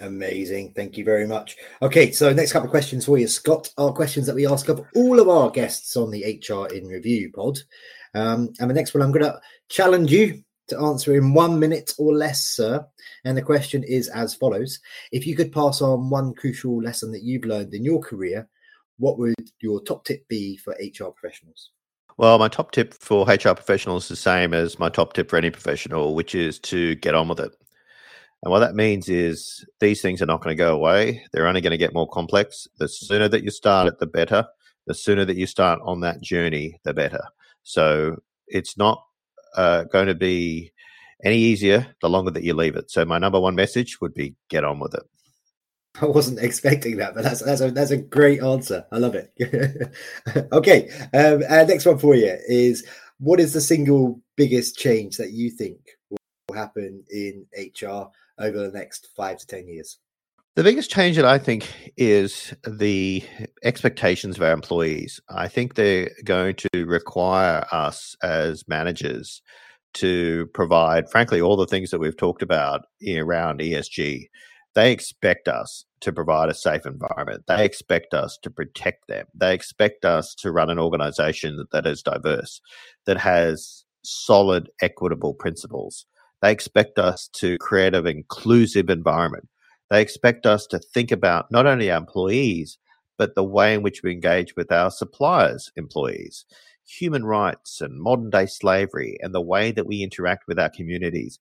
Amazing. 0.00 0.74
Thank 0.76 0.96
you 0.96 1.04
very 1.04 1.26
much. 1.26 1.56
Okay, 1.82 2.12
so 2.12 2.32
next 2.32 2.52
couple 2.52 2.66
of 2.66 2.70
questions 2.70 3.04
for 3.04 3.18
you, 3.18 3.26
Scott, 3.26 3.68
are 3.76 3.90
questions 3.90 4.26
that 4.26 4.36
we 4.36 4.46
ask 4.46 4.68
of 4.68 4.86
all 4.94 5.18
of 5.18 5.28
our 5.28 5.50
guests 5.50 5.96
on 5.96 6.12
the 6.12 6.22
HR 6.22 6.72
in 6.72 6.86
Review 6.86 7.32
pod. 7.32 7.58
Um, 8.14 8.52
and 8.60 8.70
the 8.70 8.74
next 8.74 8.94
one, 8.94 9.02
I'm 9.02 9.10
going 9.10 9.24
to 9.24 9.40
challenge 9.68 10.12
you 10.12 10.44
to 10.68 10.78
answer 10.78 11.14
in 11.14 11.34
one 11.34 11.58
minute 11.58 11.94
or 11.98 12.14
less, 12.14 12.44
sir. 12.44 12.86
And 13.24 13.36
the 13.36 13.42
question 13.42 13.82
is 13.84 14.08
as 14.08 14.34
follows 14.34 14.80
If 15.12 15.26
you 15.26 15.36
could 15.36 15.52
pass 15.52 15.80
on 15.80 16.10
one 16.10 16.34
crucial 16.34 16.82
lesson 16.82 17.12
that 17.12 17.22
you've 17.22 17.44
learned 17.44 17.74
in 17.74 17.84
your 17.84 18.00
career, 18.00 18.48
what 18.98 19.18
would 19.18 19.34
your 19.60 19.82
top 19.82 20.04
tip 20.04 20.26
be 20.28 20.56
for 20.56 20.74
HR 20.74 21.10
professionals? 21.10 21.70
Well, 22.16 22.38
my 22.38 22.48
top 22.48 22.72
tip 22.72 22.94
for 22.94 23.26
HR 23.26 23.54
professionals 23.54 24.04
is 24.04 24.08
the 24.08 24.16
same 24.16 24.52
as 24.52 24.78
my 24.78 24.88
top 24.88 25.12
tip 25.12 25.30
for 25.30 25.36
any 25.36 25.50
professional, 25.50 26.16
which 26.16 26.34
is 26.34 26.58
to 26.60 26.96
get 26.96 27.14
on 27.14 27.28
with 27.28 27.38
it. 27.38 27.52
And 28.42 28.52
what 28.52 28.60
that 28.60 28.74
means 28.74 29.08
is 29.08 29.64
these 29.80 30.00
things 30.02 30.22
are 30.22 30.26
not 30.26 30.42
going 30.42 30.56
to 30.56 30.60
go 30.60 30.74
away. 30.74 31.24
They're 31.32 31.46
only 31.46 31.60
going 31.60 31.72
to 31.72 31.76
get 31.76 31.94
more 31.94 32.08
complex. 32.08 32.66
The 32.78 32.88
sooner 32.88 33.28
that 33.28 33.44
you 33.44 33.50
start 33.50 33.88
it, 33.88 33.98
the 33.98 34.06
better. 34.06 34.46
The 34.86 34.94
sooner 34.94 35.24
that 35.24 35.36
you 35.36 35.46
start 35.46 35.80
on 35.84 36.00
that 36.00 36.20
journey, 36.20 36.80
the 36.84 36.94
better. 36.94 37.22
So 37.62 38.16
it's 38.46 38.76
not 38.76 39.04
uh, 39.56 39.84
going 39.84 40.06
to 40.06 40.14
be 40.14 40.72
any 41.24 41.36
easier 41.36 41.86
the 42.00 42.08
longer 42.08 42.30
that 42.30 42.44
you 42.44 42.54
leave 42.54 42.76
it. 42.76 42.90
So 42.90 43.04
my 43.04 43.18
number 43.18 43.40
one 43.40 43.54
message 43.54 44.00
would 44.00 44.14
be 44.14 44.34
get 44.48 44.64
on 44.64 44.78
with 44.78 44.94
it. 44.94 45.02
I 46.00 46.06
wasn't 46.06 46.38
expecting 46.38 46.96
that, 46.98 47.14
but 47.14 47.24
that's 47.24 47.42
that's 47.42 47.60
a 47.60 47.70
that's 47.70 47.90
a 47.90 47.96
great 47.96 48.42
answer. 48.42 48.86
I 48.92 48.98
love 48.98 49.16
it. 49.16 49.32
okay, 50.52 50.90
um, 51.12 51.42
uh, 51.48 51.64
next 51.64 51.86
one 51.86 51.98
for 51.98 52.14
you 52.14 52.36
is 52.46 52.86
what 53.18 53.40
is 53.40 53.52
the 53.52 53.60
single 53.60 54.20
biggest 54.36 54.78
change 54.78 55.16
that 55.16 55.32
you 55.32 55.50
think 55.50 55.78
will 56.10 56.56
happen 56.56 57.02
in 57.10 57.46
HR 57.56 58.10
over 58.38 58.58
the 58.58 58.70
next 58.72 59.08
five 59.16 59.38
to 59.38 59.46
ten 59.46 59.66
years? 59.66 59.98
The 60.58 60.64
biggest 60.64 60.90
change 60.90 61.14
that 61.14 61.24
I 61.24 61.38
think 61.38 61.72
is 61.96 62.52
the 62.66 63.22
expectations 63.62 64.36
of 64.36 64.42
our 64.42 64.50
employees. 64.50 65.20
I 65.30 65.46
think 65.46 65.76
they're 65.76 66.10
going 66.24 66.56
to 66.56 66.84
require 66.84 67.64
us 67.70 68.16
as 68.24 68.66
managers 68.66 69.40
to 69.94 70.48
provide, 70.54 71.08
frankly, 71.10 71.40
all 71.40 71.54
the 71.54 71.68
things 71.68 71.90
that 71.90 72.00
we've 72.00 72.16
talked 72.16 72.42
about 72.42 72.86
around 73.08 73.60
ESG. 73.60 74.24
They 74.74 74.90
expect 74.90 75.46
us 75.46 75.84
to 76.00 76.12
provide 76.12 76.48
a 76.48 76.54
safe 76.54 76.84
environment. 76.86 77.44
They 77.46 77.64
expect 77.64 78.12
us 78.12 78.36
to 78.42 78.50
protect 78.50 79.06
them. 79.06 79.26
They 79.32 79.54
expect 79.54 80.04
us 80.04 80.34
to 80.40 80.50
run 80.50 80.70
an 80.70 80.80
organization 80.80 81.56
that, 81.58 81.70
that 81.70 81.86
is 81.86 82.02
diverse, 82.02 82.60
that 83.06 83.18
has 83.18 83.84
solid, 84.02 84.70
equitable 84.82 85.34
principles. 85.34 86.04
They 86.42 86.50
expect 86.50 86.98
us 86.98 87.30
to 87.34 87.58
create 87.58 87.94
an 87.94 88.08
inclusive 88.08 88.90
environment 88.90 89.48
they 89.90 90.02
expect 90.02 90.46
us 90.46 90.66
to 90.68 90.78
think 90.78 91.10
about 91.10 91.50
not 91.50 91.66
only 91.66 91.90
our 91.90 91.98
employees, 91.98 92.78
but 93.16 93.34
the 93.34 93.44
way 93.44 93.74
in 93.74 93.82
which 93.82 94.02
we 94.02 94.12
engage 94.12 94.54
with 94.56 94.70
our 94.70 94.90
suppliers' 94.90 95.72
employees, 95.76 96.44
human 96.86 97.24
rights 97.24 97.80
and 97.80 98.00
modern 98.00 98.30
day 98.30 98.46
slavery, 98.46 99.18
and 99.20 99.34
the 99.34 99.40
way 99.40 99.72
that 99.72 99.86
we 99.86 100.02
interact 100.02 100.44
with 100.46 100.58
our 100.58 100.70
communities. 100.70 101.38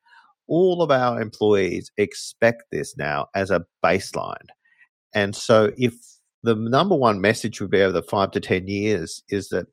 All 0.48 0.82
of 0.82 0.92
our 0.92 1.22
employees 1.22 1.92
expect 1.98 2.64
this 2.72 2.98
now 2.98 3.28
as 3.36 3.52
a 3.52 3.66
baseline. 3.84 4.48
And 5.14 5.36
so, 5.36 5.72
if 5.78 5.94
the 6.44 6.56
number 6.56 6.96
one 6.96 7.20
message 7.20 7.60
would 7.60 7.72
be 7.72 7.82
over 7.82 7.92
the 7.92 8.02
five 8.02 8.32
to 8.32 8.40
10 8.40 8.68
years 8.68 9.22
is 9.30 9.50
that 9.50 9.68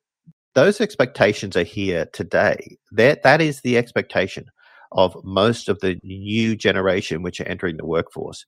those 0.55 0.81
expectations 0.81 1.57
are 1.57 1.65
here 1.65 2.07
today. 2.13 2.79
That, 2.93 3.23
that 3.23 3.41
is 3.41 3.61
the 3.61 3.77
expectation 3.77 4.47
of 4.95 5.17
most 5.25 5.69
of 5.69 5.81
the 5.81 5.99
new 6.03 6.57
generation 6.57 7.23
which 7.23 7.41
are 7.41 7.49
entering 7.49 7.77
the 7.77 7.87
workforce. 7.87 8.47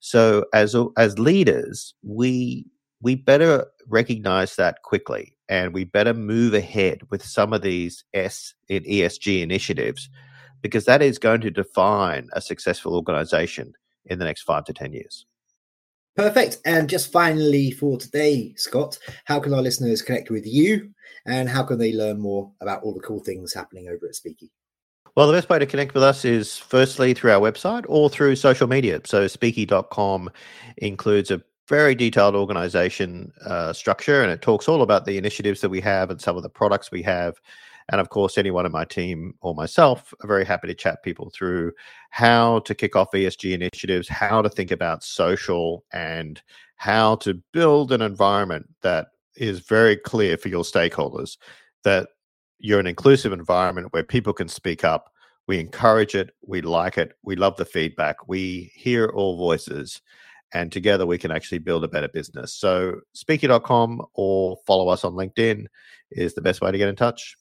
So 0.00 0.44
as 0.52 0.74
as 0.96 1.18
leaders, 1.18 1.94
we 2.02 2.66
we 3.00 3.14
better 3.14 3.66
recognize 3.86 4.56
that 4.56 4.82
quickly 4.82 5.36
and 5.48 5.74
we 5.74 5.84
better 5.84 6.14
move 6.14 6.54
ahead 6.54 7.02
with 7.10 7.24
some 7.24 7.52
of 7.52 7.62
these 7.62 8.04
S 8.14 8.54
in 8.68 8.82
ESG 8.84 9.42
initiatives 9.42 10.08
because 10.62 10.86
that 10.86 11.02
is 11.02 11.18
going 11.18 11.42
to 11.42 11.50
define 11.50 12.28
a 12.32 12.40
successful 12.40 12.94
organization 12.94 13.74
in 14.06 14.18
the 14.18 14.24
next 14.24 14.42
5 14.42 14.64
to 14.64 14.72
10 14.72 14.94
years. 14.94 15.26
Perfect. 16.16 16.58
And 16.64 16.88
just 16.88 17.12
finally 17.12 17.70
for 17.72 17.98
today, 17.98 18.54
Scott, 18.56 18.98
how 19.24 19.40
can 19.40 19.52
our 19.52 19.60
listeners 19.60 20.00
connect 20.00 20.30
with 20.30 20.46
you 20.46 20.90
and 21.26 21.48
how 21.48 21.64
can 21.64 21.78
they 21.78 21.92
learn 21.92 22.20
more 22.20 22.52
about 22.60 22.82
all 22.82 22.94
the 22.94 23.00
cool 23.00 23.20
things 23.20 23.52
happening 23.52 23.88
over 23.88 24.06
at 24.06 24.14
Speeki? 24.14 24.50
Well, 25.16 25.28
the 25.28 25.32
best 25.32 25.48
way 25.48 25.60
to 25.60 25.66
connect 25.66 25.94
with 25.94 26.02
us 26.02 26.24
is 26.24 26.58
firstly 26.58 27.14
through 27.14 27.30
our 27.30 27.40
website 27.40 27.84
or 27.88 28.10
through 28.10 28.34
social 28.34 28.66
media. 28.66 29.00
So, 29.04 29.26
speeki.com 29.26 30.28
includes 30.78 31.30
a 31.30 31.40
very 31.68 31.94
detailed 31.94 32.34
organization 32.34 33.32
uh, 33.46 33.72
structure 33.72 34.22
and 34.22 34.32
it 34.32 34.42
talks 34.42 34.68
all 34.68 34.82
about 34.82 35.04
the 35.04 35.16
initiatives 35.16 35.60
that 35.60 35.70
we 35.70 35.80
have 35.80 36.10
and 36.10 36.20
some 36.20 36.36
of 36.36 36.42
the 36.42 36.50
products 36.50 36.90
we 36.90 37.02
have. 37.02 37.36
And 37.90 38.00
of 38.00 38.08
course, 38.08 38.38
anyone 38.38 38.66
in 38.66 38.72
my 38.72 38.84
team 38.84 39.34
or 39.40 39.54
myself 39.54 40.12
are 40.22 40.26
very 40.26 40.44
happy 40.44 40.66
to 40.66 40.74
chat 40.74 41.04
people 41.04 41.30
through 41.30 41.72
how 42.10 42.58
to 42.60 42.74
kick 42.74 42.96
off 42.96 43.12
ESG 43.12 43.52
initiatives, 43.52 44.08
how 44.08 44.42
to 44.42 44.48
think 44.48 44.72
about 44.72 45.04
social, 45.04 45.84
and 45.92 46.42
how 46.76 47.16
to 47.16 47.34
build 47.52 47.92
an 47.92 48.02
environment 48.02 48.66
that 48.82 49.08
is 49.36 49.60
very 49.60 49.96
clear 49.96 50.36
for 50.36 50.48
your 50.48 50.64
stakeholders 50.64 51.36
that 51.84 52.08
you're 52.64 52.80
an 52.80 52.86
inclusive 52.86 53.34
environment 53.34 53.88
where 53.90 54.02
people 54.02 54.32
can 54.32 54.48
speak 54.48 54.84
up. 54.84 55.12
We 55.46 55.60
encourage 55.60 56.14
it. 56.14 56.30
We 56.46 56.62
like 56.62 56.96
it. 56.96 57.12
We 57.22 57.36
love 57.36 57.58
the 57.58 57.66
feedback. 57.66 58.26
We 58.26 58.72
hear 58.74 59.08
all 59.08 59.36
voices. 59.36 60.00
And 60.54 60.72
together 60.72 61.04
we 61.04 61.18
can 61.18 61.30
actually 61.30 61.58
build 61.58 61.84
a 61.84 61.88
better 61.88 62.08
business. 62.08 62.54
So, 62.54 63.00
speeki.com 63.14 64.00
or 64.14 64.56
follow 64.66 64.88
us 64.88 65.04
on 65.04 65.12
LinkedIn 65.12 65.66
is 66.10 66.32
the 66.32 66.40
best 66.40 66.62
way 66.62 66.72
to 66.72 66.78
get 66.78 66.88
in 66.88 66.96
touch. 66.96 67.36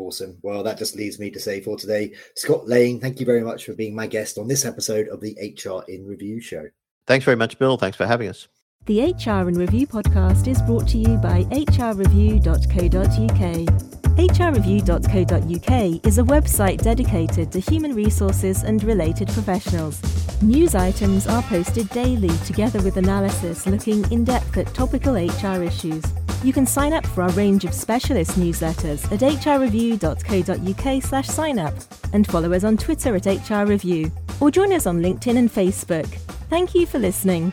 Awesome. 0.00 0.36
Well, 0.42 0.64
that 0.64 0.78
just 0.78 0.96
leaves 0.96 1.20
me 1.20 1.30
to 1.30 1.38
say 1.38 1.60
for 1.60 1.76
today, 1.76 2.14
Scott 2.34 2.66
Lane, 2.66 2.98
thank 2.98 3.20
you 3.20 3.26
very 3.26 3.44
much 3.44 3.66
for 3.66 3.74
being 3.74 3.94
my 3.94 4.08
guest 4.08 4.36
on 4.36 4.48
this 4.48 4.64
episode 4.64 5.06
of 5.08 5.20
the 5.20 5.36
HR 5.40 5.88
in 5.88 6.04
Review 6.04 6.40
show. 6.40 6.64
Thanks 7.06 7.24
very 7.24 7.36
much, 7.36 7.56
Bill. 7.56 7.76
Thanks 7.76 7.96
for 7.96 8.06
having 8.06 8.28
us. 8.28 8.48
The 8.86 9.12
HR 9.12 9.48
in 9.48 9.54
Review 9.54 9.86
podcast 9.86 10.48
is 10.48 10.60
brought 10.62 10.88
to 10.88 10.98
you 10.98 11.18
by 11.18 11.44
hrreview.co.uk 11.44 13.99
hrreview.co.uk 14.28 16.06
is 16.06 16.18
a 16.18 16.22
website 16.22 16.82
dedicated 16.82 17.52
to 17.52 17.60
human 17.60 17.94
resources 17.94 18.62
and 18.62 18.82
related 18.84 19.28
professionals. 19.28 20.00
News 20.42 20.74
items 20.74 21.26
are 21.26 21.42
posted 21.42 21.88
daily 21.90 22.36
together 22.46 22.82
with 22.82 22.96
analysis 22.96 23.66
looking 23.66 24.10
in 24.10 24.24
depth 24.24 24.56
at 24.56 24.72
topical 24.74 25.14
HR 25.14 25.62
issues. 25.62 26.04
You 26.42 26.52
can 26.52 26.66
sign 26.66 26.92
up 26.92 27.06
for 27.06 27.22
our 27.22 27.30
range 27.30 27.64
of 27.64 27.74
specialist 27.74 28.32
newsletters 28.32 29.04
at 29.12 29.20
hrreview.co.uk 29.20 31.02
slash 31.02 31.28
sign 31.28 31.58
up 31.58 31.74
and 32.12 32.26
follow 32.26 32.52
us 32.52 32.64
on 32.64 32.76
Twitter 32.76 33.14
at 33.14 33.22
hrreview 33.22 34.10
or 34.40 34.50
join 34.50 34.72
us 34.72 34.86
on 34.86 35.00
LinkedIn 35.00 35.36
and 35.36 35.52
Facebook. 35.52 36.06
Thank 36.48 36.74
you 36.74 36.86
for 36.86 36.98
listening. 36.98 37.52